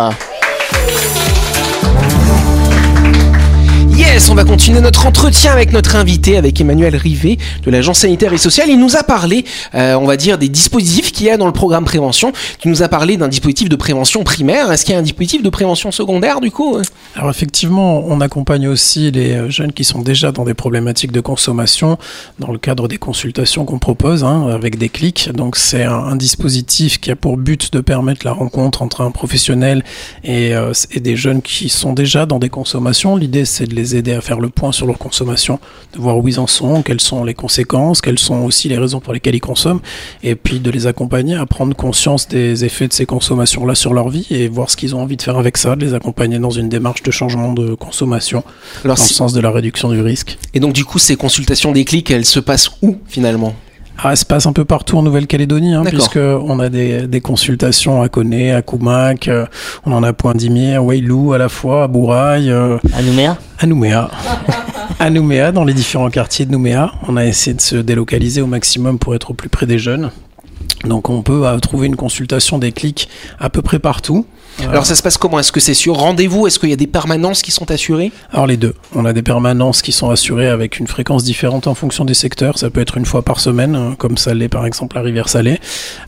Yes, 4.02 4.30
on 4.30 4.35
va 4.35 4.42
continuer 4.42 4.80
notre 4.80 5.06
entretien 5.06 5.52
avec 5.52 5.73
notre 5.73 5.94
invité, 5.94 6.37
avec 6.37 6.61
Emmanuel 6.61 6.97
Rivet 6.97 7.38
de 7.64 7.71
l'Agence 7.71 8.00
sanitaire 8.00 8.32
et 8.32 8.38
sociale. 8.38 8.68
Il 8.68 8.80
nous 8.80 8.97
a 8.97 9.04
parlé, 9.04 9.44
euh, 9.76 9.94
on 9.94 10.06
va 10.06 10.16
dire, 10.16 10.38
des 10.38 10.49
dispositifs 10.49 11.12
qu'il 11.12 11.26
y 11.26 11.30
a 11.30 11.37
dans 11.37 11.47
le 11.47 11.52
programme 11.52 11.85
prévention. 11.85 12.32
Tu 12.59 12.66
nous 12.66 12.82
as 12.82 12.88
parlé 12.88 13.16
d'un 13.16 13.28
dispositif 13.28 13.68
de 13.68 13.76
prévention 13.76 14.25
primaire. 14.25 14.73
Est-ce 14.73 14.85
qu'il 14.85 14.92
y 14.92 14.97
a 14.97 14.99
un 14.99 15.04
dispositif 15.04 15.44
de 15.44 15.49
prévention 15.50 15.92
secondaire 15.92 16.40
du 16.40 16.50
coup 16.50 16.78
Alors 17.14 17.30
effectivement, 17.30 18.02
on 18.04 18.21
accompagne 18.21 18.66
aussi 18.66 19.12
les 19.12 19.35
euh, 19.35 19.50
jeunes 19.50 19.73
qui 19.73 19.85
sont 19.85 20.02
déjà 20.02 20.32
dans 20.32 20.44
des 20.44 20.54
problématiques 20.54 21.12
de 21.12 21.21
consommation 21.21 21.97
dans 22.40 22.50
le 22.50 22.59
cadre 22.59 22.88
des 22.88 22.99
consultations 22.99 23.64
qu'on 23.64 23.78
propose 23.78 24.25
hein, 24.25 24.49
avec 24.52 24.78
des 24.78 24.88
clics. 24.88 25.30
Donc 25.32 25.56
c'est 25.56 25.85
un, 25.85 26.16
dispositif 26.16 26.99
qui 27.00 27.12
a 27.12 27.16
pour 27.16 27.37
but 27.37 27.73
de 27.73 27.80
permettre 27.80 28.26
la 28.26 28.32
rencontre 28.32 28.82
entre 28.82 29.02
un 29.02 29.12
professionnel 29.12 29.85
et, 30.25 30.54
euh, 30.56 30.73
et 30.90 30.99
des 30.99 31.14
jeunes 31.14 31.40
qui 31.40 31.68
sont 31.68 31.92
déjà 31.92 32.26
dans 32.26 32.40
des 32.40 32.49
consommations. 32.49 33.14
L'idée 33.16 33.44
c'est 33.44 33.66
de 33.66 33.76
les 33.76 33.91
aider 33.96 34.12
à 34.12 34.20
faire 34.20 34.40
le 34.40 34.49
point 34.49 34.72
sur 34.72 34.87
leur 34.87 34.99
consommation, 34.99 35.58
de 35.94 35.99
voir 35.99 36.18
où 36.18 36.28
ils 36.28 36.38
en 36.40 36.46
sont, 36.46 36.82
quelles 36.82 37.00
sont 37.00 37.25
les 37.25 37.34
conséquences, 37.34 38.00
quelles 38.00 38.18
sont 38.18 38.42
aussi 38.42 38.68
les 38.68 38.78
raisons 38.78 39.00
pour 39.00 39.12
lesquelles 39.12 39.34
ils 39.34 39.40
consomment, 39.40 39.80
et 40.22 40.34
puis 40.34 40.61
de 40.61 40.70
les 40.70 40.87
accompagner 40.87 41.34
à 41.34 41.46
prendre 41.46 41.75
conscience 41.75 42.28
des 42.28 42.64
effets 42.64 42.88
de 42.88 42.92
ces 42.92 43.06
consommations-là 43.06 43.75
sur 43.75 43.94
leur 43.94 44.08
vie 44.08 44.26
et 44.30 44.49
voir 44.49 44.70
ce 44.70 44.76
qu'ils 44.76 44.94
ont 44.94 45.00
envie 45.00 45.16
de 45.16 45.22
faire 45.22 45.38
avec 45.38 45.56
ça, 45.56 45.76
de 45.76 45.84
les 45.84 45.94
accompagner 45.94 46.38
dans 46.38 46.50
une 46.50 46.68
démarche 46.68 47.02
de 47.02 47.11
changement 47.11 47.52
de 47.52 47.75
consommation 47.75 48.44
Alors, 48.84 48.96
dans 48.96 49.02
le 49.02 49.08
sens 49.08 49.32
de 49.32 49.40
la 49.40 49.50
réduction 49.50 49.90
du 49.90 50.00
risque. 50.00 50.38
Et 50.54 50.61
donc 50.61 50.72
du 50.72 50.84
coup, 50.84 50.99
ces 50.99 51.16
consultations 51.16 51.72
des 51.72 51.84
clics, 51.84 52.11
elles 52.11 52.25
se 52.25 52.40
passent 52.40 52.70
où 52.82 52.96
finalement? 53.06 53.54
Ah, 53.99 54.11
elle 54.11 54.16
se 54.16 54.25
passe 54.25 54.46
un 54.46 54.52
peu 54.52 54.64
partout 54.64 54.96
en 54.99 55.02
Nouvelle-Calédonie, 55.02 55.75
hein, 55.75 55.82
D'accord. 55.82 56.00
puisque 56.00 56.16
on 56.16 56.58
a 56.61 56.68
des, 56.68 57.06
des 57.06 57.20
consultations 57.20 58.02
à 58.02 58.08
Coné, 58.08 58.52
à 58.52 58.62
Koumak, 58.62 59.28
euh, 59.28 59.46
on 59.87 59.92
en 59.92 60.02
a 60.02 60.08
à 60.08 60.12
Pointe-Dimier, 60.12 60.75
à 60.75 60.82
Wailou 60.82 61.32
à 61.34 61.38
la 61.38 61.49
fois, 61.49 61.84
à 61.84 61.88
Bourail, 61.88 62.50
euh, 62.50 62.78
À 62.94 63.02
Nouméa 63.02 63.37
à 63.58 63.66
Nouméa. 63.66 64.11
à 64.99 65.11
Nouméa, 65.11 65.52
dans 65.52 65.64
les 65.64 65.75
différents 65.75 66.11
quartiers 66.11 66.46
de 66.46 66.50
Nouméa. 66.50 66.90
On 67.06 67.16
a 67.16 67.25
essayé 67.25 67.54
de 67.54 67.61
se 67.61 67.76
délocaliser 67.76 68.40
au 68.40 68.46
maximum 68.46 68.99
pour 68.99 69.14
être 69.14 69.30
au 69.30 69.34
plus 69.34 69.49
près 69.49 69.66
des 69.66 69.78
jeunes. 69.78 70.11
Donc 70.84 71.08
on 71.08 71.22
peut 71.22 71.46
euh, 71.46 71.58
trouver 71.58 71.87
une 71.87 71.96
consultation 71.96 72.58
des 72.58 72.72
clics 72.72 73.08
à 73.38 73.50
peu 73.50 73.62
près 73.62 73.78
partout. 73.78 74.26
Alors 74.61 74.87
ça 74.87 74.94
se 74.94 75.02
passe 75.02 75.18
comment? 75.18 75.38
Est-ce 75.38 75.52
que 75.52 75.61
c'est 75.61 75.75
sur 75.75 75.97
rendez-vous? 75.97 76.47
Est-ce 76.47 76.59
qu'il 76.59 76.71
y 76.71 76.73
a 76.73 76.76
des 76.76 76.87
permanences 76.87 77.42
qui 77.42 77.50
sont 77.50 77.71
assurées? 77.71 78.12
Alors 78.32 78.47
les 78.47 78.56
deux. 78.56 78.75
On 78.94 79.04
a 79.04 79.12
des 79.12 79.23
permanences 79.23 79.82
qui 79.82 79.92
sont 79.92 80.11
assurées 80.11 80.49
avec 80.49 80.78
une 80.78 80.87
fréquence 80.87 81.25
différente 81.25 81.66
en 81.66 81.75
fonction 81.75 82.04
des 82.04 82.14
secteurs. 82.14 82.59
Ça 82.59 82.71
peut 82.71 82.80
être 82.80 82.97
une 82.97 83.06
fois 83.06 83.23
par 83.23 83.40
semaine, 83.40 83.75
hein, 83.75 83.94
comme 83.99 84.16
ça 84.16 84.35
l'est 84.35 84.49
par 84.49 84.66
exemple 84.66 84.99
à 84.99 85.02
Rivière-Salée. 85.02 85.59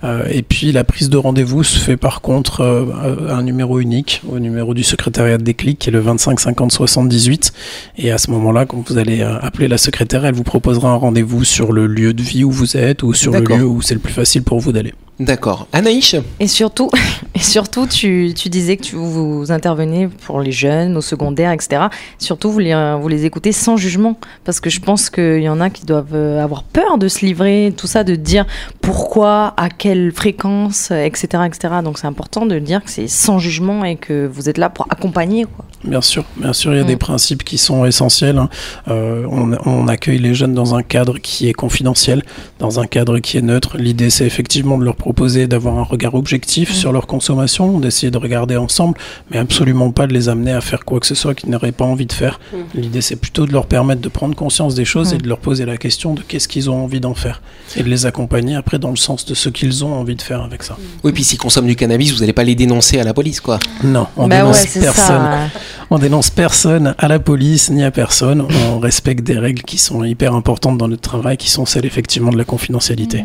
Euh, 0.04 0.24
et 0.30 0.42
puis 0.42 0.72
la 0.72 0.84
prise 0.84 1.08
de 1.08 1.16
rendez-vous 1.16 1.64
se 1.64 1.78
fait 1.78 1.96
par 1.96 2.20
contre 2.20 2.60
euh, 2.60 3.30
à 3.30 3.36
un 3.36 3.42
numéro 3.42 3.80
unique, 3.80 4.22
au 4.28 4.38
numéro 4.38 4.74
du 4.74 4.84
secrétariat 4.84 5.38
des 5.38 5.54
clics, 5.54 5.78
qui 5.78 5.88
est 5.88 5.92
le 5.92 6.00
25 6.00 6.40
50 6.40 6.72
78. 6.72 7.52
Et 7.98 8.10
à 8.10 8.18
ce 8.18 8.30
moment-là, 8.30 8.66
quand 8.66 8.88
vous 8.88 8.98
allez 8.98 9.20
euh, 9.20 9.38
appeler 9.40 9.68
la 9.68 9.78
secrétaire, 9.78 10.24
elle 10.24 10.34
vous 10.34 10.44
proposera 10.44 10.90
un 10.90 10.96
rendez-vous 10.96 11.44
sur 11.44 11.72
le 11.72 11.86
lieu 11.86 12.12
de 12.12 12.22
vie 12.22 12.44
où 12.44 12.50
vous 12.50 12.76
êtes 12.76 13.02
ou 13.02 13.14
sur 13.14 13.32
le 13.32 13.40
lieu 13.40 13.64
où 13.64 13.82
c'est 13.82 13.94
le 13.94 14.00
plus 14.00 14.12
facile 14.12 14.42
pour 14.42 14.60
vous 14.60 14.72
d'aller. 14.72 14.94
D'accord. 15.20 15.68
Anaïs 15.72 16.16
Et 16.40 16.48
surtout, 16.48 16.90
et 17.34 17.38
surtout 17.38 17.86
tu, 17.86 18.32
tu 18.34 18.48
disais 18.48 18.76
que 18.76 18.82
tu, 18.82 18.96
vous 18.96 19.52
intervenez 19.52 20.08
pour 20.08 20.40
les 20.40 20.50
jeunes, 20.50 20.96
au 20.96 21.00
secondaire, 21.00 21.52
etc. 21.52 21.82
Surtout, 22.18 22.50
vous 22.50 22.58
les, 22.58 23.24
écoutez 23.24 23.52
sans 23.52 23.76
jugement. 23.76 24.18
Parce 24.44 24.58
que 24.58 24.70
je 24.70 24.80
pense 24.80 25.10
qu'il 25.10 25.42
y 25.42 25.48
en 25.48 25.60
a 25.60 25.70
qui 25.70 25.86
doivent 25.86 26.14
euh, 26.14 26.42
avoir 26.42 26.64
peur 26.64 26.98
de 26.98 27.06
se 27.06 27.24
livrer, 27.24 27.72
tout 27.76 27.86
ça, 27.86 28.02
de 28.02 28.16
dire 28.16 28.44
pourquoi, 28.80 29.54
à 29.56 29.68
quelle 29.68 30.10
fréquence, 30.10 30.90
etc. 30.90 31.44
etc. 31.46 31.74
Donc 31.84 31.98
c'est 31.98 32.08
important 32.08 32.44
de 32.44 32.58
dire 32.58 32.82
que 32.82 32.90
c'est 32.90 33.06
sans 33.06 33.38
jugement 33.38 33.84
et 33.84 33.94
que 33.94 34.26
vous 34.26 34.48
êtes 34.48 34.58
là 34.58 34.68
pour 34.68 34.86
accompagner. 34.90 35.46
Bien 35.84 36.00
sûr, 36.00 36.24
bien 36.36 36.52
sûr, 36.52 36.72
il 36.72 36.76
y 36.76 36.80
a 36.80 36.84
Mm. 36.84 36.86
des 36.88 36.96
principes 36.96 37.44
qui 37.44 37.58
sont 37.58 37.84
essentiels. 37.84 38.38
hein. 38.38 38.48
Euh, 38.88 39.26
on, 39.30 39.52
on 39.66 39.88
accueille 39.88 40.18
les 40.18 40.34
jeunes 40.34 40.54
dans 40.54 40.74
un 40.74 40.82
cadre 40.82 41.18
qui 41.18 41.48
est 41.48 41.52
confidentiel, 41.52 42.22
dans 42.58 42.80
un 42.80 42.86
cadre 42.86 43.18
qui 43.18 43.36
est 43.38 43.42
neutre. 43.42 43.76
L'idée, 43.78 44.10
c'est 44.10 44.26
effectivement 44.26 44.78
de 44.78 44.84
leur 44.84 44.96
proposer 44.96 45.46
d'avoir 45.46 45.78
un 45.78 45.82
regard 45.82 46.14
objectif 46.14 46.70
Mm. 46.70 46.74
sur 46.74 46.92
leur 46.92 47.06
consommation, 47.06 47.78
d'essayer 47.80 48.10
de 48.10 48.18
regarder 48.18 48.56
ensemble, 48.56 48.96
mais 49.30 49.38
absolument 49.38 49.90
pas 49.90 50.06
de 50.06 50.12
les 50.12 50.28
amener 50.28 50.52
à 50.52 50.60
faire 50.60 50.84
quoi 50.84 51.00
que 51.00 51.06
ce 51.06 51.14
soit 51.14 51.34
qu'ils 51.34 51.50
n'auraient 51.50 51.72
pas 51.72 51.84
envie 51.84 52.06
de 52.06 52.12
faire. 52.12 52.40
L'idée, 52.74 53.00
c'est 53.00 53.16
plutôt 53.16 53.46
de 53.46 53.52
leur 53.52 53.66
permettre 53.66 54.00
de 54.00 54.08
prendre 54.08 54.34
conscience 54.34 54.74
des 54.74 54.84
choses 54.84 55.12
Mm. 55.12 55.16
et 55.16 55.18
de 55.18 55.28
leur 55.28 55.38
poser 55.38 55.64
la 55.66 55.76
question 55.76 56.14
de 56.14 56.22
qu'est-ce 56.22 56.48
qu'ils 56.48 56.70
ont 56.70 56.82
envie 56.84 57.00
d'en 57.00 57.14
faire, 57.14 57.42
et 57.76 57.82
de 57.82 57.88
les 57.88 58.06
accompagner 58.06 58.54
après 58.56 58.78
dans 58.78 58.90
le 58.90 58.96
sens 58.96 59.24
de 59.26 59.34
ce 59.34 59.48
qu'ils 59.48 59.84
ont 59.84 59.92
envie 59.94 60.16
de 60.16 60.22
faire 60.22 60.42
avec 60.42 60.62
ça. 60.62 60.76
Oui, 61.02 61.12
puis 61.12 61.24
s'ils 61.24 61.38
consomment 61.38 61.66
du 61.66 61.76
cannabis, 61.76 62.12
vous 62.12 62.20
n'allez 62.20 62.32
pas 62.32 62.44
les 62.44 62.54
dénoncer 62.54 62.98
à 63.00 63.04
la 63.04 63.12
police, 63.14 63.40
quoi. 63.40 63.58
Non, 63.82 64.06
on 64.16 64.28
Bah 64.28 64.36
dénonce 64.38 64.62
ouais, 64.64 64.80
personne. 64.80 65.04
ça. 65.04 65.48
On 65.90 65.98
dénonce 65.98 66.30
personne 66.30 66.94
à 66.98 67.08
la 67.08 67.18
police 67.18 67.70
ni 67.70 67.84
à 67.84 67.90
personne. 67.90 68.46
On 68.72 68.78
respecte 68.78 69.24
des 69.24 69.38
règles 69.38 69.62
qui 69.62 69.78
sont 69.78 70.04
hyper 70.04 70.34
importantes 70.34 70.78
dans 70.78 70.88
notre 70.88 71.02
travail, 71.02 71.36
qui 71.36 71.50
sont 71.50 71.66
celles 71.66 71.86
effectivement 71.86 72.30
de 72.30 72.38
la 72.38 72.44
confidentialité. 72.44 73.24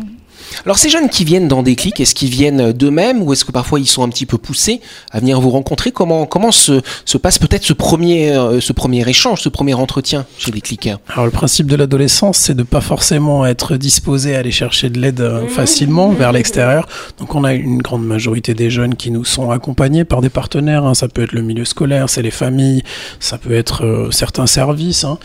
Alors 0.64 0.78
ces 0.78 0.88
jeunes 0.88 1.08
qui 1.08 1.24
viennent 1.24 1.48
dans 1.48 1.62
des 1.62 1.76
clics, 1.76 2.00
est-ce 2.00 2.14
qu'ils 2.14 2.30
viennent 2.30 2.72
d'eux-mêmes 2.72 3.22
ou 3.22 3.32
est-ce 3.32 3.44
que 3.44 3.52
parfois 3.52 3.80
ils 3.80 3.86
sont 3.86 4.02
un 4.02 4.08
petit 4.08 4.26
peu 4.26 4.38
poussés 4.38 4.80
à 5.10 5.20
venir 5.20 5.40
vous 5.40 5.50
rencontrer? 5.50 5.92
Comment 5.92 6.52
se, 6.52 6.80
se 7.04 7.18
passe 7.18 7.38
peut-être 7.38 7.64
ce 7.64 7.72
premier 7.72 8.30
euh, 8.32 8.60
ce 8.60 8.72
premier 8.72 9.08
échange, 9.08 9.40
ce 9.40 9.48
premier 9.48 9.74
entretien 9.74 10.26
chez 10.38 10.50
les 10.50 10.60
cliqueurs? 10.60 10.98
Alors 11.12 11.24
le 11.24 11.30
principe 11.30 11.66
de 11.66 11.76
l'adolescence, 11.76 12.38
c'est 12.38 12.54
de 12.54 12.62
pas 12.62 12.80
forcément 12.80 13.46
être 13.46 13.76
disposé 13.76 14.34
à 14.36 14.38
aller 14.40 14.50
chercher 14.50 14.90
de 14.90 14.98
l'aide 15.00 15.20
euh, 15.20 15.46
facilement 15.48 16.10
vers 16.10 16.32
l'extérieur. 16.32 16.86
Donc 17.18 17.34
on 17.34 17.44
a 17.44 17.52
une 17.54 17.78
grande 17.82 18.04
majorité 18.06 18.54
des 18.54 18.70
jeunes 18.70 18.94
qui 18.94 19.10
nous 19.10 19.24
sont 19.24 19.50
accompagnés 19.50 20.04
par 20.04 20.20
des 20.20 20.30
partenaires. 20.30 20.84
hein. 20.84 20.94
Ça 20.94 21.08
peut 21.08 21.22
être 21.22 21.32
le 21.32 21.42
milieu 21.42 21.64
scolaire, 21.64 22.08
c'est 22.08 22.22
les 22.22 22.30
familles, 22.30 22.82
ça 23.18 23.38
peut 23.38 23.52
être 23.52 23.84
euh, 23.84 24.10
certains 24.10 24.46
services 24.46 25.04
hein, 25.04 25.18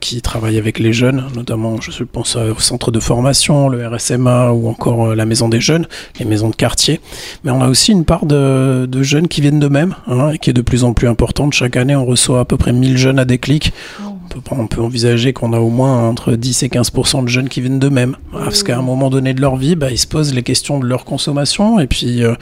qui 0.00 0.22
travaillent 0.22 0.58
avec 0.58 0.78
les 0.78 0.92
jeunes, 0.92 1.24
notamment 1.34 1.80
je 1.80 2.04
pense 2.04 2.36
au 2.36 2.58
centre 2.60 2.90
de 2.90 3.00
formation, 3.00 3.68
le 3.68 3.86
RSMA 3.86 4.52
ou 4.54 4.68
encore 4.68 5.08
euh, 5.08 5.14
la 5.14 5.26
maison 5.26 5.48
des 5.48 5.60
jeunes, 5.60 5.86
les 6.18 6.24
maisons 6.24 6.50
de 6.50 6.56
quartier. 6.56 7.00
Mais 7.44 7.50
on 7.50 7.60
a 7.60 7.68
aussi 7.68 7.92
une 7.92 8.04
part 8.04 8.26
de, 8.26 8.88
jeunes 9.02 9.28
qui 9.28 9.40
viennent 9.40 9.60
d'eux-mêmes 9.60 9.94
hein, 10.06 10.30
et 10.30 10.38
qui 10.38 10.50
est 10.50 10.54
de 10.54 10.62
plus 10.62 10.84
en 10.84 10.92
plus 10.94 11.08
importante. 11.08 11.52
Chaque 11.52 11.76
année, 11.76 11.94
on 11.96 12.06
reçoit 12.06 12.40
à 12.40 12.44
peu 12.44 12.56
près 12.56 12.72
1000 12.72 12.96
jeunes 12.96 13.18
à. 13.18 13.72
On 14.06 14.13
peut, 14.40 14.54
on 14.56 14.66
peut 14.66 14.80
envisager 14.80 15.32
qu'on 15.32 15.52
a 15.52 15.58
au 15.58 15.68
moins 15.70 16.08
entre 16.08 16.32
10 16.32 16.62
et 16.64 16.68
15% 16.68 17.24
de 17.24 17.28
jeunes 17.28 17.48
qui 17.48 17.60
viennent 17.60 17.78
d'eux-mêmes. 17.78 18.16
Parce 18.32 18.62
qu'à 18.62 18.78
un 18.78 18.82
moment 18.82 19.10
donné 19.10 19.34
de 19.34 19.40
leur 19.40 19.56
vie, 19.56 19.76
bah, 19.76 19.90
ils 19.90 19.98
se 19.98 20.06
posent 20.06 20.34
les 20.34 20.42
questions 20.42 20.78
de 20.78 20.86
leur 20.86 21.04
consommation 21.04 21.78
et 21.80 21.86
puis 21.86 22.22
euh, 22.22 22.34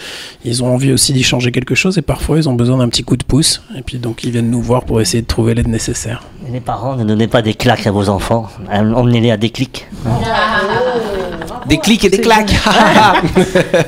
ils 0.44 0.62
ont 0.62 0.72
envie 0.72 0.92
aussi 0.92 1.12
d'y 1.12 1.22
changer 1.22 1.52
quelque 1.52 1.74
chose 1.74 1.98
et 1.98 2.02
parfois 2.02 2.38
ils 2.38 2.48
ont 2.48 2.54
besoin 2.54 2.78
d'un 2.78 2.88
petit 2.88 3.04
coup 3.04 3.16
de 3.16 3.24
pouce. 3.24 3.62
Et 3.76 3.82
puis 3.82 3.98
donc 3.98 4.24
ils 4.24 4.30
viennent 4.30 4.50
nous 4.50 4.62
voir 4.62 4.84
pour 4.84 5.00
essayer 5.00 5.22
de 5.22 5.26
trouver 5.26 5.54
l'aide 5.54 5.68
nécessaire. 5.68 6.22
Les 6.50 6.60
parents, 6.60 6.96
ne 6.96 7.04
donnez 7.04 7.28
pas 7.28 7.42
des 7.42 7.54
claques 7.54 7.86
à 7.86 7.92
vos 7.92 8.08
enfants. 8.08 8.48
Emmenez-les 8.70 9.30
à 9.30 9.36
des 9.36 9.50
clics. 9.50 9.86
Des 11.68 11.78
clics 11.78 12.04
et 12.04 12.10
des 12.10 12.20
claques. 12.20 12.52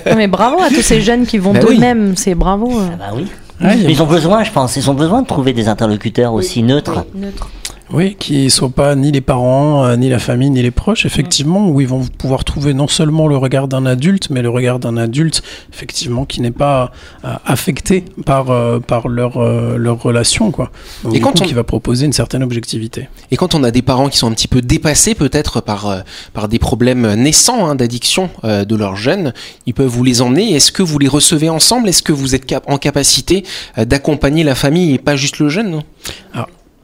Non, 0.06 0.16
mais 0.16 0.28
bravo 0.28 0.60
à 0.62 0.68
tous 0.68 0.82
ces 0.82 1.00
jeunes 1.00 1.26
qui 1.26 1.38
vont 1.38 1.52
oui. 1.52 1.60
d'eux-mêmes, 1.60 2.14
c'est 2.16 2.34
bravo. 2.34 2.70
Ah 2.78 2.96
bah 2.96 3.04
oui. 3.14 3.26
Ah, 3.60 3.74
Ils 3.74 4.02
ont 4.02 4.06
besoin, 4.06 4.44
je 4.44 4.50
pense, 4.50 4.76
ils 4.76 4.90
ont 4.90 4.94
besoin 4.94 5.22
de 5.22 5.26
trouver 5.26 5.52
des 5.52 5.68
interlocuteurs 5.68 6.32
aussi 6.34 6.62
neutres. 6.62 7.04
Oui, 7.14 7.22
qui 8.18 8.44
ne 8.44 8.48
soient 8.48 8.70
pas 8.70 8.94
ni 8.96 9.12
les 9.12 9.20
parents, 9.20 9.84
euh, 9.84 9.96
ni 9.96 10.08
la 10.08 10.18
famille, 10.18 10.50
ni 10.50 10.62
les 10.62 10.70
proches, 10.70 11.06
effectivement, 11.06 11.68
où 11.68 11.80
ils 11.80 11.86
vont 11.86 12.04
pouvoir 12.18 12.42
trouver 12.44 12.74
non 12.74 12.88
seulement 12.88 13.28
le 13.28 13.36
regard 13.36 13.68
d'un 13.68 13.86
adulte, 13.86 14.30
mais 14.30 14.42
le 14.42 14.48
regard 14.48 14.78
d'un 14.78 14.96
adulte, 14.96 15.42
effectivement, 15.72 16.24
qui 16.24 16.40
n'est 16.40 16.50
pas 16.50 16.92
euh, 17.24 17.28
affecté 17.44 18.04
par, 18.24 18.50
euh, 18.50 18.80
par 18.80 19.06
leur, 19.08 19.38
leur 19.78 20.02
relation, 20.02 20.50
quoi. 20.50 20.70
Donc, 21.04 21.14
Et 21.14 21.20
quand 21.20 21.32
coup, 21.32 21.38
on- 21.42 21.46
qui 21.46 21.54
va 21.54 21.62
proposer 21.62 22.06
une 22.06 22.12
certaine 22.12 22.42
objectivité. 22.42 23.08
Et 23.30 23.36
quand 23.36 23.54
on 23.54 23.62
a 23.62 23.70
des 23.70 23.82
parents 23.82 24.08
qui 24.08 24.18
sont 24.18 24.28
un 24.28 24.34
petit 24.34 24.48
peu 24.48 24.60
dépassés 24.62 25.14
peut-être 25.14 25.60
par, 25.60 26.02
par 26.32 26.48
des 26.48 26.58
problèmes 26.58 27.14
naissants 27.14 27.66
hein, 27.66 27.74
d'addiction 27.74 28.30
euh, 28.44 28.64
de 28.64 28.74
leurs 28.76 28.96
jeunes, 28.96 29.32
ils 29.66 29.74
peuvent 29.74 29.86
vous 29.88 30.04
les 30.04 30.22
emmener. 30.22 30.54
Est-ce 30.54 30.72
que 30.72 30.82
vous 30.82 30.98
les 30.98 31.08
recevez 31.08 31.48
ensemble? 31.50 31.88
Est-ce 31.88 32.02
que 32.02 32.12
vous 32.12 32.34
êtes 32.34 32.46
cap- 32.46 32.64
en 32.66 32.78
capacité 32.78 33.44
d'accompagner 33.76 34.42
la 34.42 34.54
famille 34.54 34.94
et 34.94 34.98
pas 34.98 35.16
juste 35.16 35.38
le 35.38 35.48
jeune 35.48 35.70
non? 35.70 35.82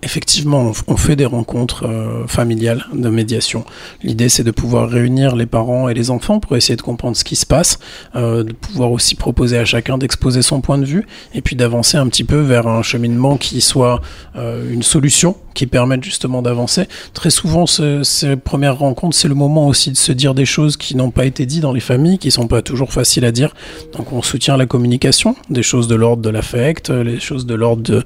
Effectivement, 0.02 0.72
on 0.86 0.96
fait 0.96 1.14
des 1.14 1.26
rencontres 1.26 1.84
euh, 1.86 2.26
familiales 2.26 2.86
de 2.94 3.10
médiation. 3.10 3.66
L'idée, 4.02 4.30
c'est 4.30 4.42
de 4.44 4.50
pouvoir 4.50 4.88
réunir 4.88 5.36
les 5.36 5.44
parents 5.44 5.90
et 5.90 5.94
les 5.94 6.10
enfants 6.10 6.40
pour 6.40 6.56
essayer 6.56 6.74
de 6.76 6.80
comprendre 6.80 7.18
ce 7.18 7.22
qui 7.24 7.36
se 7.36 7.44
passe, 7.44 7.78
euh, 8.16 8.42
de 8.42 8.52
pouvoir 8.52 8.92
aussi 8.92 9.14
proposer 9.14 9.58
à 9.58 9.66
chacun 9.66 9.98
d'exposer 9.98 10.40
son 10.40 10.62
point 10.62 10.78
de 10.78 10.86
vue, 10.86 11.06
et 11.34 11.42
puis 11.42 11.54
d'avancer 11.54 11.98
un 11.98 12.08
petit 12.08 12.24
peu 12.24 12.38
vers 12.40 12.66
un 12.66 12.82
cheminement 12.82 13.36
qui 13.36 13.60
soit 13.60 14.00
euh, 14.36 14.72
une 14.72 14.82
solution, 14.82 15.36
qui 15.52 15.66
permette 15.66 16.02
justement 16.02 16.40
d'avancer. 16.40 16.86
Très 17.12 17.28
souvent, 17.28 17.66
ce- 17.66 18.02
ces 18.02 18.36
premières 18.36 18.78
rencontres, 18.78 19.16
c'est 19.16 19.28
le 19.28 19.34
moment 19.34 19.68
aussi 19.68 19.90
de 19.90 19.98
se 19.98 20.12
dire 20.12 20.32
des 20.32 20.46
choses 20.46 20.78
qui 20.78 20.96
n'ont 20.96 21.10
pas 21.10 21.26
été 21.26 21.44
dites 21.44 21.60
dans 21.60 21.72
les 21.72 21.80
familles, 21.80 22.16
qui 22.18 22.30
sont 22.30 22.46
pas 22.46 22.62
toujours 22.62 22.90
faciles 22.92 23.26
à 23.26 23.32
dire. 23.32 23.54
Donc, 23.98 24.14
on 24.14 24.22
soutient 24.22 24.56
la 24.56 24.64
communication, 24.64 25.36
des 25.50 25.62
choses 25.62 25.88
de 25.88 25.94
l'ordre 25.94 26.22
de 26.22 26.30
l'affect, 26.30 26.88
les 26.88 27.20
choses 27.20 27.44
de 27.44 27.54
l'ordre 27.54 28.02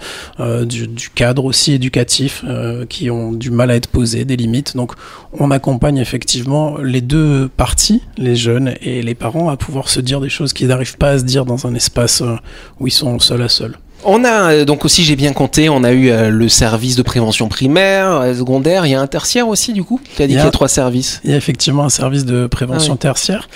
du, 0.65 0.89
du 0.89 1.11
cadre 1.11 1.45
aussi 1.45 1.79
éducatif, 1.85 2.43
euh, 2.49 2.87
qui 2.87 3.11
ont 3.11 3.33
du 3.33 3.51
mal 3.51 3.71
à 3.71 3.77
être 3.77 3.89
posées, 3.89 4.25
des 4.25 4.37
limites. 4.37 4.75
Donc, 4.75 4.93
on 5.39 5.51
accompagne 5.51 5.99
effectivement 5.99 6.79
les 6.79 7.03
deux 7.03 7.51
parties, 7.55 8.01
les 8.17 8.37
jeunes 8.37 8.75
et 8.81 9.03
les 9.03 9.15
parents, 9.15 9.51
à 9.51 9.59
pouvoir 9.59 9.91
se 9.91 10.01
dire 10.01 10.21
des 10.23 10.31
choses 10.31 10.55
qu'ils 10.55 10.69
n'arrivent 10.69 10.97
pas 10.97 11.11
à 11.11 11.19
se 11.19 11.25
dire 11.25 11.45
dans 11.45 11.67
un 11.67 11.75
espace 11.75 12.23
euh, 12.23 12.37
où 12.81 12.87
ils 12.87 12.93
sont 12.93 13.19
seuls 13.19 13.43
à 13.43 13.51
seuls. 13.51 13.77
On 14.07 14.23
a 14.25 14.53
euh, 14.53 14.65
donc 14.67 14.85
aussi, 14.85 15.03
j'ai 15.03 15.17
bien 15.17 15.33
compté, 15.33 15.69
on 15.71 15.83
a 15.83 15.93
eu 15.93 16.11
euh, 16.11 16.29
le 16.29 16.49
service 16.51 16.95
de 16.97 17.03
prévention 17.03 17.49
primaire, 17.49 18.11
euh, 18.21 18.35
secondaire, 18.35 18.85
il 18.85 18.91
y 18.91 18.95
a 18.95 19.01
un 19.01 19.07
tertiaire 19.07 19.49
aussi 19.49 19.73
du 19.73 19.83
coup 19.83 19.99
Tu 20.17 20.23
as 20.23 20.27
dit 20.27 20.35
Il 20.35 20.37
y 20.37 20.39
qu'il 20.39 20.41
a- 20.43 20.45
y 20.45 20.49
a 20.49 20.51
trois 20.51 20.69
services. 20.69 21.21
Il 21.25 21.31
y 21.31 21.35
a 21.35 21.37
effectivement 21.37 21.85
un 21.85 21.89
service 21.89 22.27
de 22.27 22.47
prévention 22.47 22.93
Ah 22.93 22.97
oui. 22.97 22.99
tertiaire, 22.99 23.49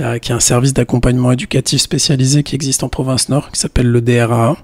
euh, 0.00 0.18
qui 0.18 0.32
est 0.32 0.34
un 0.34 0.40
service 0.40 0.74
d'accompagnement 0.74 1.32
éducatif 1.32 1.80
spécialisé 1.80 2.42
qui 2.42 2.54
existe 2.54 2.82
en 2.82 2.88
province 2.90 3.30
nord, 3.30 3.50
qui 3.50 3.58
s'appelle 3.60 3.86
le 3.86 4.02
DRA, 4.02 4.56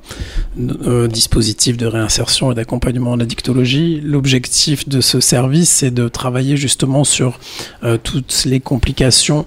euh, 0.86 1.08
dispositif 1.08 1.76
de 1.78 1.86
réinsertion 1.86 2.52
et 2.52 2.54
d'accompagnement 2.54 3.12
en 3.12 3.20
addictologie. 3.20 4.00
L'objectif 4.04 4.88
de 4.90 5.00
ce 5.00 5.20
service, 5.20 5.70
c'est 5.70 5.90
de 5.90 6.08
travailler 6.08 6.58
justement 6.58 7.04
sur 7.04 7.38
euh, 7.82 7.96
toutes 8.02 8.42
les 8.44 8.60
complications 8.60 9.46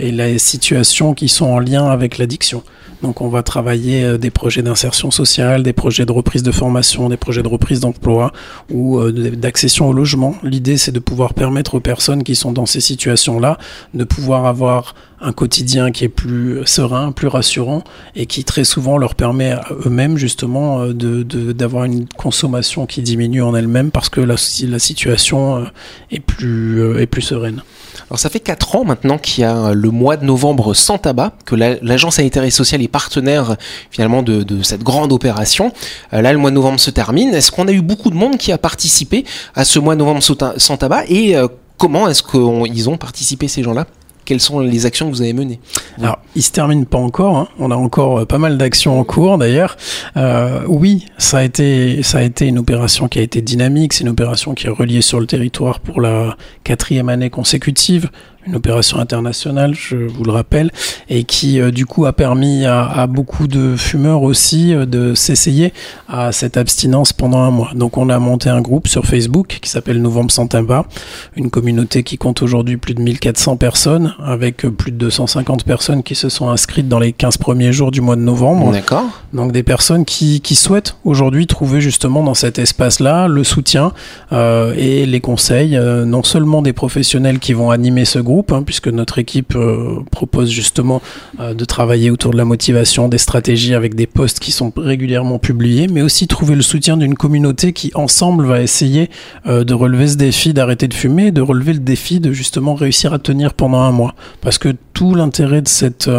et 0.00 0.12
les 0.12 0.38
situations 0.38 1.12
qui 1.12 1.28
sont 1.28 1.44
en 1.44 1.58
lien 1.58 1.88
avec 1.90 2.16
l'addiction. 2.16 2.62
Donc 3.02 3.20
on 3.20 3.28
va 3.28 3.42
travailler 3.42 4.16
des 4.16 4.30
projets 4.30 4.62
d'insertion 4.62 5.10
sociale, 5.22 5.62
des 5.62 5.72
projets 5.82 6.06
de 6.06 6.12
reprise 6.12 6.42
de 6.42 6.52
formation, 6.52 7.08
des 7.08 7.16
projets 7.16 7.42
de 7.42 7.48
reprise 7.56 7.80
d'emploi 7.80 8.32
ou 8.70 8.98
euh, 8.98 9.10
d'accession 9.44 9.84
au 9.88 9.92
logement. 9.92 10.32
L'idée 10.42 10.76
c'est 10.82 10.92
de 10.92 11.00
pouvoir 11.10 11.30
permettre 11.34 11.74
aux 11.76 11.80
personnes 11.92 12.22
qui 12.22 12.34
sont 12.42 12.52
dans 12.52 12.66
ces 12.66 12.80
situations-là 12.80 13.58
de 13.94 14.04
pouvoir 14.04 14.46
avoir 14.46 14.94
un 15.20 15.32
quotidien 15.32 15.90
qui 15.90 16.04
est 16.04 16.14
plus 16.22 16.60
serein, 16.64 17.10
plus 17.12 17.26
rassurant 17.38 17.82
et 18.14 18.26
qui 18.26 18.44
très 18.44 18.64
souvent 18.64 18.96
leur 18.98 19.14
permet 19.14 19.50
à 19.52 19.66
eux-mêmes 19.84 20.16
justement 20.16 20.66
euh, 20.80 20.94
de 20.94 21.22
de- 21.24 21.52
d'avoir 21.52 21.84
une 21.84 22.06
consommation 22.24 22.86
qui 22.86 23.02
diminue 23.02 23.42
en 23.42 23.54
elle-même 23.54 23.90
parce 23.90 24.08
que 24.08 24.20
la, 24.20 24.36
situation 24.78 25.40
euh, 25.58 25.64
est 26.10 26.22
est 27.02 27.06
plus 27.06 27.22
sereine. 27.32 27.60
Alors 28.10 28.18
ça 28.18 28.30
fait 28.30 28.40
4 28.40 28.76
ans 28.76 28.84
maintenant 28.84 29.18
qu'il 29.18 29.42
y 29.42 29.44
a 29.44 29.56
euh, 29.56 29.72
le 29.74 29.90
mois 29.90 30.16
de 30.16 30.24
novembre 30.24 30.74
sans 30.74 30.98
tabac, 30.98 31.32
que 31.44 31.54
la- 31.54 31.76
l'agence 31.82 32.16
sanitaire 32.16 32.44
et 32.44 32.50
sociale 32.50 32.82
est 32.82 32.88
partenaire 32.88 33.56
finalement 33.90 34.22
de, 34.22 34.42
de 34.42 34.62
cette 34.62 34.82
grande 34.82 35.12
opération. 35.12 35.72
Euh, 36.12 36.22
là 36.22 36.32
le 36.32 36.38
mois 36.38 36.50
de 36.50 36.54
novembre 36.56 36.80
se 36.80 36.90
termine. 36.90 37.34
Est-ce 37.34 37.50
qu'on 37.50 37.68
a 37.68 37.72
eu 37.72 37.82
beaucoup 37.82 38.10
de 38.10 38.16
monde 38.16 38.36
qui 38.38 38.52
a 38.52 38.58
participé 38.58 39.24
à 39.54 39.64
ce 39.64 39.78
mois 39.78 39.94
de 39.94 39.98
novembre 40.00 40.22
sans 40.56 40.76
tabac? 40.76 41.04
Et 41.08 41.36
euh, 41.36 41.48
comment 41.76 42.08
est-ce 42.08 42.22
qu'ils 42.22 42.88
ont 42.88 42.96
participé 42.96 43.48
ces 43.48 43.62
gens-là? 43.62 43.86
Quelles 44.28 44.40
sont 44.40 44.60
les 44.60 44.84
actions 44.84 45.06
que 45.08 45.14
vous 45.14 45.22
avez 45.22 45.32
menées 45.32 45.58
Alors, 45.98 46.18
il 46.36 46.42
se 46.42 46.52
termine 46.52 46.84
pas 46.84 46.98
encore. 46.98 47.34
hein. 47.38 47.48
On 47.58 47.70
a 47.70 47.74
encore 47.74 48.18
euh, 48.18 48.24
pas 48.26 48.36
mal 48.36 48.58
d'actions 48.58 49.00
en 49.00 49.04
cours, 49.04 49.38
d'ailleurs. 49.38 49.78
Euh, 50.18 50.60
oui, 50.68 51.06
ça 51.16 51.38
a 51.38 51.42
été, 51.44 52.02
ça 52.02 52.18
a 52.18 52.22
été 52.22 52.44
une 52.46 52.58
opération 52.58 53.08
qui 53.08 53.20
a 53.20 53.22
été 53.22 53.40
dynamique. 53.40 53.94
C'est 53.94 54.02
une 54.04 54.10
opération 54.10 54.52
qui 54.52 54.66
est 54.66 54.70
reliée 54.70 55.00
sur 55.00 55.18
le 55.18 55.24
territoire 55.26 55.80
pour 55.80 56.02
la 56.02 56.36
quatrième 56.62 57.08
année 57.08 57.30
consécutive. 57.30 58.10
Une 58.48 58.56
opération 58.56 58.98
internationale, 58.98 59.74
je 59.74 59.96
vous 59.96 60.24
le 60.24 60.30
rappelle, 60.30 60.70
et 61.10 61.24
qui 61.24 61.60
euh, 61.60 61.70
du 61.70 61.84
coup 61.84 62.06
a 62.06 62.14
permis 62.14 62.64
à, 62.64 62.82
à 62.82 63.06
beaucoup 63.06 63.46
de 63.46 63.76
fumeurs 63.76 64.22
aussi 64.22 64.72
euh, 64.72 64.86
de 64.86 65.14
s'essayer 65.14 65.74
à 66.08 66.32
cette 66.32 66.56
abstinence 66.56 67.12
pendant 67.12 67.40
un 67.40 67.50
mois. 67.50 67.72
Donc 67.74 67.98
on 67.98 68.08
a 68.08 68.18
monté 68.18 68.48
un 68.48 68.62
groupe 68.62 68.88
sur 68.88 69.04
Facebook 69.04 69.58
qui 69.60 69.68
s'appelle 69.68 70.00
Novembre 70.00 70.30
sans 70.30 70.46
tabac, 70.46 70.86
une 71.36 71.50
communauté 71.50 72.02
qui 72.02 72.16
compte 72.16 72.40
aujourd'hui 72.40 72.78
plus 72.78 72.94
de 72.94 73.02
1400 73.02 73.58
personnes, 73.58 74.14
avec 74.24 74.64
euh, 74.64 74.70
plus 74.70 74.92
de 74.92 74.96
250 74.96 75.64
personnes 75.64 76.02
qui 76.02 76.14
se 76.14 76.30
sont 76.30 76.48
inscrites 76.48 76.88
dans 76.88 77.00
les 77.00 77.12
15 77.12 77.36
premiers 77.36 77.72
jours 77.74 77.90
du 77.90 78.00
mois 78.00 78.16
de 78.16 78.22
novembre. 78.22 78.72
D'accord. 78.72 79.04
Donc 79.34 79.52
des 79.52 79.62
personnes 79.62 80.06
qui, 80.06 80.40
qui 80.40 80.54
souhaitent 80.54 80.96
aujourd'hui 81.04 81.46
trouver 81.46 81.82
justement 81.82 82.22
dans 82.22 82.32
cet 82.32 82.58
espace-là 82.58 83.28
le 83.28 83.44
soutien 83.44 83.92
euh, 84.32 84.72
et 84.74 85.04
les 85.04 85.20
conseils, 85.20 85.78
non 85.78 86.22
seulement 86.22 86.62
des 86.62 86.72
professionnels 86.72 87.40
qui 87.40 87.52
vont 87.52 87.70
animer 87.70 88.06
ce 88.06 88.18
groupe, 88.18 88.37
hein, 88.50 88.62
puisque 88.62 88.88
notre 88.88 89.18
équipe 89.18 89.54
euh, 89.56 90.00
propose 90.10 90.50
justement 90.50 91.02
euh, 91.40 91.54
de 91.54 91.64
travailler 91.64 92.10
autour 92.10 92.32
de 92.32 92.36
la 92.36 92.44
motivation, 92.44 93.08
des 93.08 93.18
stratégies 93.18 93.74
avec 93.74 93.94
des 93.94 94.06
posts 94.06 94.38
qui 94.38 94.52
sont 94.52 94.72
régulièrement 94.76 95.38
publiés, 95.38 95.86
mais 95.88 96.02
aussi 96.02 96.26
trouver 96.26 96.54
le 96.54 96.62
soutien 96.62 96.96
d'une 96.96 97.14
communauté 97.14 97.72
qui 97.72 97.90
ensemble 97.94 98.46
va 98.46 98.62
essayer 98.62 99.10
euh, 99.46 99.64
de 99.64 99.74
relever 99.74 100.08
ce 100.08 100.16
défi 100.16 100.54
d'arrêter 100.54 100.88
de 100.88 100.94
fumer, 100.94 101.30
de 101.30 101.40
relever 101.40 101.72
le 101.72 101.80
défi 101.80 102.20
de 102.20 102.32
justement 102.32 102.74
réussir 102.74 103.12
à 103.12 103.18
tenir 103.18 103.54
pendant 103.54 103.80
un 103.80 103.92
mois. 103.92 104.14
Parce 104.40 104.58
que 104.58 104.74
tout 104.94 105.14
l'intérêt 105.14 105.62
de 105.62 105.68
cet 105.68 106.10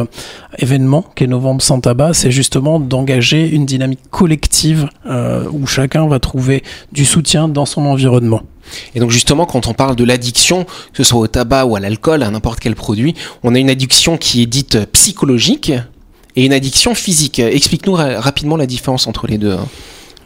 événement 0.58 1.04
qu'est 1.16 1.28
Novembre 1.28 1.62
sans 1.62 1.82
tabac, 1.82 2.14
c'est 2.14 2.32
justement 2.32 2.80
d'engager 2.80 3.50
une 3.50 3.66
dynamique 3.66 4.00
collective 4.10 4.88
où 5.52 5.68
chacun 5.68 6.08
va 6.08 6.20
trouver 6.20 6.64
du 6.94 7.04
soutien 7.04 7.50
dans 7.50 7.66
son 7.66 7.86
environnement. 7.86 8.42
Et 8.96 9.00
donc 9.00 9.12
justement, 9.12 9.46
quand 9.46 9.68
on 9.68 9.74
parle 9.74 9.96
de 9.96 10.04
l'addiction, 10.04 10.64
que 10.66 10.98
ce 10.98 11.04
soit 11.04 11.20
au 11.20 11.28
tabac 11.28 11.66
ou 11.66 11.76
à 11.76 11.80
l'alcool, 11.80 12.24
à 12.24 12.30
n'importe 12.30 12.60
quel 12.60 12.76
produit, 12.76 13.16
on 13.44 13.56
a 13.56 13.60
une 13.60 13.70
addiction 13.70 14.18
qui 14.18 14.42
est 14.42 14.46
dite 14.46 14.86
psychologique 14.92 15.72
et 16.36 16.46
une 16.46 16.54
addiction 16.54 16.96
physique. 16.96 17.40
Explique-nous 17.40 17.94
ra- 17.94 18.20
rapidement 18.20 18.58
la 18.58 18.66
différence 18.68 19.08
entre 19.08 19.28
les 19.28 19.38
deux. 19.38 19.58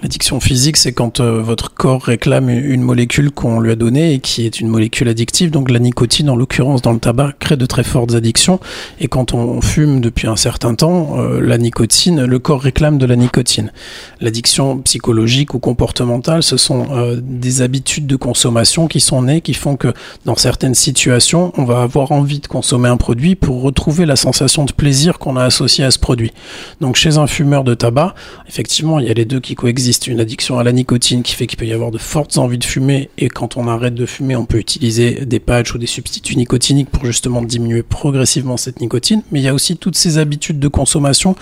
L'addiction 0.03 0.41
physique, 0.41 0.75
c'est 0.75 0.91
quand 0.91 1.21
euh, 1.21 1.41
votre 1.41 1.73
corps 1.73 2.03
réclame 2.03 2.49
une 2.49 2.81
molécule 2.81 3.31
qu'on 3.31 3.61
lui 3.61 3.71
a 3.71 3.75
donnée 3.77 4.15
et 4.15 4.19
qui 4.19 4.45
est 4.45 4.59
une 4.59 4.67
molécule 4.67 5.07
addictive. 5.07 5.49
Donc 5.49 5.71
la 5.71 5.79
nicotine, 5.79 6.29
en 6.29 6.35
l'occurrence 6.35 6.81
dans 6.81 6.91
le 6.91 6.99
tabac, 6.99 7.31
crée 7.39 7.55
de 7.55 7.65
très 7.65 7.85
fortes 7.85 8.13
addictions. 8.13 8.59
Et 8.99 9.07
quand 9.07 9.33
on 9.33 9.61
fume 9.61 10.01
depuis 10.01 10.27
un 10.27 10.35
certain 10.35 10.75
temps, 10.75 11.19
euh, 11.19 11.39
la 11.39 11.57
nicotine, 11.57 12.25
le 12.25 12.37
corps 12.37 12.61
réclame 12.61 12.97
de 12.97 13.05
la 13.05 13.15
nicotine. 13.15 13.71
L'addiction 14.19 14.79
psychologique 14.79 15.53
ou 15.53 15.59
comportementale, 15.59 16.43
ce 16.43 16.57
sont 16.57 16.87
euh, 16.91 17.21
des 17.23 17.61
habitudes 17.61 18.05
de 18.05 18.17
consommation 18.17 18.87
qui 18.87 18.99
sont 18.99 19.21
nées, 19.21 19.39
qui 19.39 19.53
font 19.53 19.77
que 19.77 19.93
dans 20.25 20.35
certaines 20.35 20.75
situations, 20.75 21.53
on 21.55 21.63
va 21.63 21.81
avoir 21.81 22.11
envie 22.11 22.39
de 22.39 22.47
consommer 22.47 22.89
un 22.89 22.97
produit 22.97 23.35
pour 23.35 23.61
retrouver 23.61 24.05
la 24.05 24.17
sensation 24.17 24.65
de 24.65 24.73
plaisir 24.73 25.17
qu'on 25.17 25.37
a 25.37 25.45
associée 25.45 25.85
à 25.85 25.91
ce 25.91 25.99
produit. 25.99 26.33
Donc 26.81 26.97
chez 26.97 27.17
un 27.17 27.27
fumeur 27.27 27.63
de 27.63 27.73
tabac, 27.73 28.15
effectivement, 28.49 28.99
il 28.99 29.07
y 29.07 29.09
a 29.09 29.13
les 29.13 29.23
deux 29.23 29.39
qui 29.39 29.55
coexistent. 29.55 29.92
Une 30.07 30.19
addiction 30.19 30.57
à 30.57 30.63
la 30.63 30.71
nicotine 30.71 31.21
qui 31.21 31.35
fait 31.35 31.47
qu'il 31.47 31.57
peut 31.57 31.65
y 31.65 31.71
avoir 31.71 31.91
de 31.91 31.97
fortes 31.97 32.37
envies 32.37 32.57
de 32.57 32.63
fumer 32.63 33.09
et 33.17 33.29
quand 33.29 33.57
on 33.57 33.67
arrête 33.67 33.93
de 33.93 34.05
fumer, 34.05 34.35
on 34.35 34.45
peut 34.45 34.57
utiliser 34.57 35.25
des 35.25 35.39
patchs 35.39 35.75
ou 35.75 35.77
des 35.77 35.87
substituts 35.87 36.35
nicotiniques 36.35 36.89
pour 36.89 37.05
justement 37.05 37.41
diminuer 37.41 37.83
progressivement 37.83 38.57
cette 38.57 38.81
nicotine. 38.81 39.21
Mais 39.31 39.39
il 39.39 39.43
y 39.43 39.47
a 39.47 39.53
aussi 39.53 39.77
toutes 39.77 39.95
ces 39.95 40.17
habitudes 40.17 40.59
de 40.59 40.67
consommation. 40.67 41.35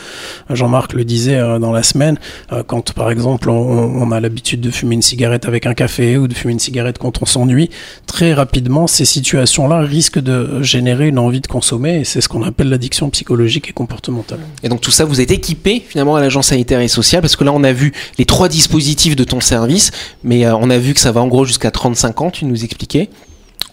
Jean-Marc 0.50 0.94
le 0.94 1.06
disait 1.06 1.38
euh, 1.38 1.60
dans 1.60 1.72
la 1.72 1.82
semaine, 1.82 2.20
euh, 2.52 2.62
quand 2.62 2.92
par 2.92 3.10
exemple 3.10 3.50
on, 3.50 3.56
on 3.56 4.12
a 4.12 4.20
l'habitude 4.20 4.62
de 4.62 4.70
fumer 4.70 4.96
une 4.96 5.02
cigarette 5.02 5.48
avec 5.48 5.66
un 5.66 5.74
café 5.74 6.18
ou 6.18 6.28
de 6.28 6.34
fumer 6.34 6.54
une 6.54 6.60
cigarette 6.60 6.98
quand 6.98 7.22
on 7.22 7.26
s'ennuie, 7.26 7.70
très 8.06 8.34
rapidement 8.34 8.86
ces 8.88 9.06
situations-là 9.06 9.80
risquent 9.80 10.20
de 10.20 10.62
générer 10.62 11.08
une 11.08 11.20
envie 11.20 11.42
de 11.42 11.48
consommer 11.48 12.02
et 12.02 12.04
c'est 12.04 12.22
ce 12.22 12.30
qu'on 12.30 12.44
appelle 12.44 12.70
l'addiction 12.70 13.10
psychologique 13.10 13.70
et 13.70 13.74
comportementale. 13.74 14.40
Et 14.64 14.70
donc 14.70 14.82
tout 14.82 14.92
ça, 14.92 15.06
vous 15.06 15.22
êtes 15.22 15.32
équipé 15.32 15.82
finalement 15.88 16.16
à 16.16 16.22
l'agence 16.22 16.48
sanitaire 16.48 16.82
et 16.82 16.88
sociale 16.88 17.22
parce 17.22 17.36
que 17.36 17.44
là, 17.44 17.52
on 17.54 17.64
a 17.64 17.72
vu 17.72 17.94
les 18.18 18.26
trois 18.26 18.41
dispositifs 18.48 19.16
de 19.16 19.24
ton 19.24 19.40
service, 19.40 19.92
mais 20.24 20.46
euh, 20.46 20.56
on 20.56 20.70
a 20.70 20.78
vu 20.78 20.94
que 20.94 21.00
ça 21.00 21.12
va 21.12 21.22
en 21.22 21.28
gros 21.28 21.46
jusqu'à 21.46 21.72
35 21.72 22.22
ans, 22.22 22.32
tu 22.32 22.46
nous 22.46 22.64
expliquais. 22.64 23.10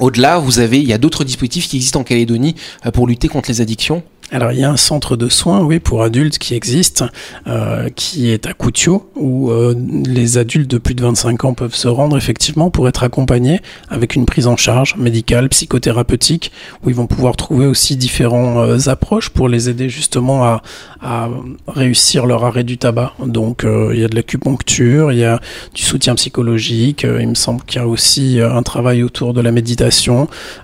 Au-delà, 0.01 0.39
vous 0.39 0.61
avez, 0.61 0.79
il 0.79 0.89
y 0.89 0.93
a 0.93 0.99
d'autres 0.99 1.25
dispositifs 1.25 1.69
qui 1.69 1.77
existent 1.77 2.01
en 2.01 2.05
Calédonie 2.05 2.55
euh, 2.87 2.91
pour 2.91 3.07
lutter 3.07 3.29
contre 3.29 3.51
les 3.51 3.61
addictions. 3.61 4.03
Alors 4.31 4.53
il 4.53 4.61
y 4.61 4.65
a 4.65 4.71
un 4.71 4.77
centre 4.77 5.17
de 5.17 5.31
soins, 5.31 5.63
oui, 5.63 5.79
pour 5.79 6.03
adultes 6.03 6.37
qui 6.37 6.55
existe, 6.55 7.03
euh, 7.47 7.89
qui 7.89 8.31
est 8.31 8.47
à 8.47 8.53
Coutio, 8.53 9.11
où 9.17 9.51
euh, 9.51 9.75
les 10.05 10.37
adultes 10.37 10.71
de 10.71 10.77
plus 10.77 10.95
de 10.95 11.03
25 11.03 11.45
ans 11.47 11.55
peuvent 11.55 11.75
se 11.75 11.89
rendre 11.89 12.15
effectivement 12.19 12.69
pour 12.69 12.89
être 12.89 13.05
accompagnés 13.05 13.61
avec 13.89 14.17
une 14.17 14.27
prise 14.27 14.47
en 14.47 14.57
charge 14.57 14.97
médicale, 14.97 15.49
psychothérapeutique, 15.49 16.53
où 16.85 16.91
ils 16.91 16.95
vont 16.95 17.07
pouvoir 17.07 17.37
trouver 17.37 17.65
aussi 17.65 17.97
différentes 17.97 18.89
approches 18.89 19.31
pour 19.31 19.49
les 19.49 19.71
aider 19.71 19.89
justement 19.89 20.45
à, 20.45 20.63
à 21.01 21.31
réussir 21.67 22.27
leur 22.27 22.45
arrêt 22.45 22.65
du 22.65 22.77
tabac. 22.77 23.15
Donc 23.25 23.65
il 23.65 23.99
y 23.99 24.05
a 24.05 24.09
de 24.09 24.15
l'acupuncture, 24.15 25.11
il 25.11 25.21
y 25.21 25.25
a 25.25 25.41
du 25.75 25.83
soutien 25.83 26.15
psychologique, 26.17 27.07
il 27.19 27.29
me 27.29 27.35
semble 27.35 27.63
qu'il 27.63 27.81
y 27.81 27.83
a 27.83 27.89
aussi 27.89 28.41
un 28.43 28.63
travail 28.63 29.03
autour 29.03 29.33
de 29.33 29.41
la 29.41 29.53
méditation, 29.53 29.88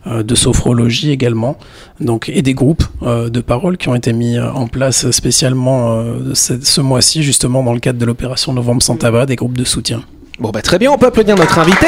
euh, 0.06 0.22
de 0.22 0.34
sophrologie 0.34 1.10
également, 1.10 1.56
donc 2.00 2.28
et 2.28 2.42
des 2.42 2.54
groupes 2.54 2.84
euh, 3.02 3.28
de 3.28 3.40
parole 3.40 3.76
qui 3.76 3.88
ont 3.88 3.94
été 3.94 4.12
mis 4.12 4.38
euh, 4.38 4.50
en 4.52 4.66
place 4.66 5.10
spécialement 5.10 6.04
ce, 6.34 6.54
ce 6.62 6.80
mois-ci 6.80 7.22
justement 7.22 7.62
dans 7.62 7.72
le 7.72 7.80
cadre 7.80 7.98
de 7.98 8.04
l'opération 8.04 8.52
Novembre 8.52 8.82
sans 8.82 8.96
tabac, 8.96 9.26
des 9.26 9.37
groupes 9.37 9.56
de 9.56 9.64
soutien. 9.64 10.02
Bon 10.38 10.50
bah 10.50 10.62
très 10.62 10.78
bien, 10.78 10.90
on 10.90 10.98
peut 10.98 11.06
applaudir 11.06 11.37
notre 11.37 11.58
invité. 11.58 11.87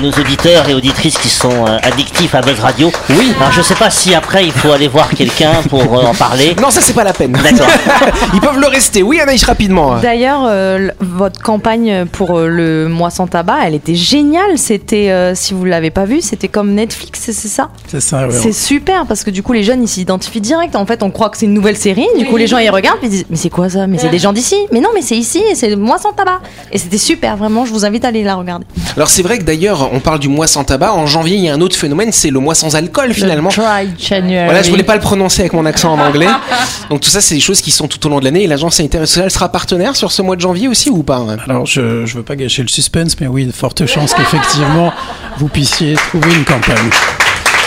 Nos 0.00 0.10
auditeurs 0.10 0.68
et 0.68 0.74
auditrices 0.74 1.18
qui 1.18 1.28
sont 1.28 1.66
euh, 1.66 1.78
addictifs 1.82 2.34
à 2.34 2.40
Buzz 2.40 2.60
Radio. 2.60 2.92
Oui. 3.10 3.32
Alors 3.38 3.52
je 3.52 3.62
sais 3.62 3.74
pas 3.74 3.90
si 3.90 4.14
après 4.14 4.44
il 4.44 4.52
faut 4.52 4.70
aller 4.72 4.88
voir 4.88 5.08
quelqu'un 5.10 5.52
pour 5.68 5.80
euh, 5.80 6.04
en 6.04 6.14
parler. 6.14 6.54
Non, 6.60 6.70
ça 6.70 6.80
c'est 6.80 6.92
pas 6.92 7.04
la 7.04 7.12
peine. 7.12 7.32
D'accord. 7.32 7.66
Ils 8.34 8.40
peuvent 8.40 8.58
le 8.58 8.66
rester. 8.66 9.02
Oui, 9.02 9.20
Anaïs, 9.20 9.44
rapidement. 9.44 9.98
D'ailleurs, 10.00 10.44
euh, 10.46 10.88
votre 11.00 11.40
campagne 11.40 12.06
pour 12.10 12.38
euh, 12.38 12.48
le 12.48 12.88
mois 12.88 13.10
sans 13.10 13.26
tabac, 13.26 13.58
elle 13.64 13.74
était 13.74 13.94
géniale. 13.94 14.56
C'était, 14.56 15.10
euh, 15.10 15.34
si 15.34 15.54
vous 15.54 15.64
l'avez 15.64 15.90
pas 15.90 16.04
vu, 16.04 16.20
c'était 16.20 16.48
comme 16.48 16.72
Netflix, 16.72 17.20
c'est 17.24 17.48
ça? 17.48 17.70
C'est 17.88 18.00
ça, 18.00 18.26
ouais. 18.26 18.32
C'est 18.32 18.52
super 18.52 19.06
parce 19.06 19.24
que 19.24 19.30
du 19.30 19.42
coup, 19.42 19.52
les 19.52 19.62
jeunes 19.62 19.82
ils 19.82 19.88
s'identifient 19.88 20.40
direct. 20.40 20.76
En 20.76 20.86
fait, 20.86 21.02
on 21.02 21.10
croit 21.10 21.30
que 21.30 21.36
c'est 21.36 21.46
une 21.46 21.54
nouvelle 21.54 21.76
série. 21.76 22.06
Du 22.18 22.26
coup, 22.26 22.36
les 22.36 22.46
gens 22.46 22.58
ils 22.58 22.70
regardent 22.70 22.98
puis 22.98 23.08
ils 23.08 23.10
disent 23.10 23.26
Mais 23.30 23.36
c'est 23.36 23.50
quoi 23.50 23.68
ça? 23.68 23.86
Mais 23.86 23.98
c'est 23.98 24.08
des 24.10 24.18
gens 24.18 24.32
d'ici. 24.32 24.56
Mais 24.72 24.80
non, 24.80 24.90
mais 24.94 25.02
c'est 25.02 25.16
ici 25.16 25.42
et 25.50 25.54
c'est 25.54 25.70
le 25.70 25.76
mois 25.76 25.98
sans 25.98 26.12
tabac. 26.12 26.40
Et 26.72 26.78
c'était 26.78 26.98
super, 26.98 27.36
vraiment. 27.36 27.64
Je 27.64 27.72
vous 27.72 27.84
invite 27.84 28.04
à 28.04 28.08
aller 28.08 28.22
la 28.22 28.34
regarder. 28.34 28.66
Alors 28.96 29.08
c'est 29.08 29.22
vrai 29.22 29.38
que 29.38 29.44
d'ailleurs, 29.44 29.63
on 29.70 30.00
parle 30.00 30.18
du 30.18 30.28
mois 30.28 30.46
sans 30.46 30.64
tabac. 30.64 30.92
En 30.92 31.06
janvier, 31.06 31.36
il 31.36 31.44
y 31.44 31.48
a 31.48 31.54
un 31.54 31.60
autre 31.60 31.76
phénomène, 31.76 32.12
c'est 32.12 32.30
le 32.30 32.40
mois 32.40 32.54
sans 32.54 32.76
alcool 32.76 33.12
finalement. 33.14 33.50
Dry 33.50 33.90
January. 33.98 34.44
Voilà, 34.46 34.62
je 34.62 34.70
voulais 34.70 34.82
pas 34.82 34.94
le 34.94 35.00
prononcer 35.00 35.40
avec 35.42 35.52
mon 35.52 35.66
accent 35.66 35.92
en 35.92 35.98
anglais. 35.98 36.28
Donc 36.90 37.00
tout 37.00 37.10
ça, 37.10 37.20
c'est 37.20 37.34
des 37.34 37.40
choses 37.40 37.60
qui 37.60 37.70
sont 37.70 37.88
tout 37.88 38.04
au 38.06 38.10
long 38.10 38.20
de 38.20 38.24
l'année. 38.24 38.44
Et 38.44 38.46
l'agence 38.46 38.76
sanitaire 38.76 39.02
et 39.02 39.06
sociale 39.06 39.30
sera 39.30 39.48
partenaire 39.48 39.96
sur 39.96 40.12
ce 40.12 40.22
mois 40.22 40.36
de 40.36 40.40
janvier 40.40 40.68
aussi 40.68 40.90
ou 40.90 41.02
pas 41.02 41.16
hein? 41.16 41.36
Alors, 41.48 41.66
je, 41.66 42.06
je 42.06 42.16
veux 42.16 42.22
pas 42.22 42.36
gâcher 42.36 42.62
le 42.62 42.68
suspense, 42.68 43.16
mais 43.20 43.26
oui, 43.26 43.46
de 43.46 43.52
fortes 43.52 43.86
chances 43.86 44.14
qu'effectivement 44.14 44.92
vous 45.38 45.48
puissiez 45.48 45.94
trouver 45.94 46.34
une 46.34 46.44
campagne. 46.44 46.90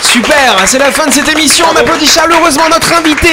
Super, 0.01 0.55
c'est 0.65 0.79
la 0.79 0.91
fin 0.91 1.07
de 1.07 1.13
cette 1.13 1.29
émission. 1.29 1.65
On 1.73 1.77
applaudit 1.77 2.07
chaleureusement 2.07 2.69
notre 2.71 2.93
invité. 2.93 3.29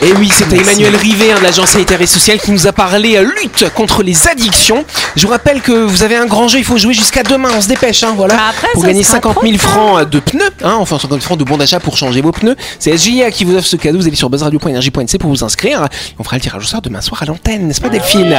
Et 0.00 0.12
oui, 0.12 0.30
c'était 0.32 0.58
Emmanuel 0.58 0.94
Rivet 0.94 1.32
hein, 1.32 1.38
de 1.38 1.42
l'agence 1.42 1.70
sanitaire 1.70 2.00
et 2.00 2.06
sociale 2.06 2.38
qui 2.38 2.52
nous 2.52 2.68
a 2.68 2.72
parlé 2.72 3.16
euh, 3.16 3.22
lutte 3.42 3.68
contre 3.74 4.04
les 4.04 4.28
addictions. 4.28 4.84
Je 5.16 5.22
vous 5.26 5.28
rappelle 5.32 5.60
que 5.60 5.72
vous 5.72 6.04
avez 6.04 6.14
un 6.14 6.26
grand 6.26 6.46
jeu, 6.46 6.58
il 6.58 6.64
faut 6.64 6.78
jouer 6.78 6.94
jusqu'à 6.94 7.24
demain, 7.24 7.50
on 7.56 7.60
se 7.60 7.66
dépêche, 7.66 8.04
hein, 8.04 8.14
voilà, 8.16 8.34
Après, 8.50 8.68
pour 8.74 8.82
ça 8.82 8.88
gagner 8.88 9.02
sera 9.02 9.14
50 9.14 9.34
trop 9.34 9.44
000 9.44 9.56
tard. 9.56 9.70
francs 9.70 10.00
euh, 10.00 10.04
de 10.04 10.20
pneus, 10.20 10.50
hein, 10.62 10.76
enfin 10.78 10.96
50 10.98 11.10
000 11.10 11.20
francs 11.20 11.38
de 11.38 11.44
bon 11.44 11.56
d'achat 11.56 11.80
pour 11.80 11.96
changer 11.96 12.20
vos 12.20 12.30
pneus. 12.30 12.54
C'est 12.78 12.96
SGIA 12.96 13.32
qui 13.32 13.44
vous 13.44 13.56
offre 13.56 13.66
ce 13.66 13.74
cadeau. 13.74 13.98
Vous 13.98 14.06
allez 14.06 14.14
sur 14.14 14.30
buzzradio.energie.nc 14.30 15.18
pour 15.18 15.30
vous 15.30 15.42
inscrire. 15.42 15.88
On 16.18 16.22
fera 16.22 16.36
le 16.36 16.42
tirage 16.42 16.62
au 16.62 16.66
sort 16.66 16.80
demain 16.80 17.00
soir 17.00 17.22
à 17.22 17.26
l'antenne, 17.26 17.66
n'est-ce 17.66 17.80
pas 17.80 17.88
Delphine 17.88 18.34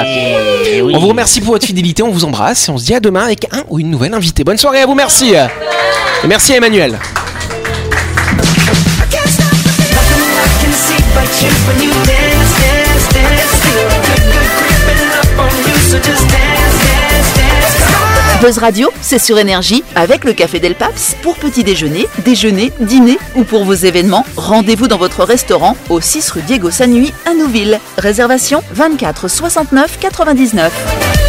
oui. 0.82 0.94
On 0.96 1.00
vous 1.00 1.08
remercie 1.10 1.42
pour 1.42 1.52
votre 1.54 1.66
fidélité, 1.66 2.04
on 2.04 2.12
vous 2.12 2.24
embrasse 2.24 2.70
et 2.70 2.72
on 2.72 2.78
se 2.78 2.86
dit 2.86 2.94
à 2.96 3.02
demain 3.02 3.26
avec 3.26 3.46
un 3.52 3.64
ou 3.70 3.80
une 3.80 3.90
nouvelle 3.92 4.14
invitée. 4.14 4.46
Bonne 4.46 4.58
soirée 4.58 4.82
à 4.82 4.86
vous, 4.86 4.96
merci. 4.96 5.34
Et 5.34 6.28
merci 6.28 6.54
à 6.54 6.58
Emmanuel. 6.58 6.98
Buzz 18.42 18.58
Radio, 18.58 18.90
c'est 19.02 19.20
sur 19.20 19.38
énergie 19.38 19.84
avec 19.96 20.24
le 20.24 20.32
Café 20.32 20.60
Del 20.60 20.76
Paps 20.76 21.16
pour 21.22 21.36
petit 21.36 21.64
déjeuner, 21.64 22.08
déjeuner, 22.24 22.72
dîner 22.80 23.18
ou 23.36 23.44
pour 23.44 23.66
vos 23.66 23.74
événements. 23.74 24.26
Rendez-vous 24.38 24.88
dans 24.88 24.98
votre 24.98 25.24
restaurant 25.26 25.76
au 25.90 26.00
6 26.00 26.32
rue 26.32 26.42
Diego 26.44 26.72
Sanui 26.72 27.14
à 27.26 27.34
Nouville. 27.34 27.80
Réservation 27.98 28.64
24 28.72 29.28
69 29.28 30.00
99. 30.00 31.29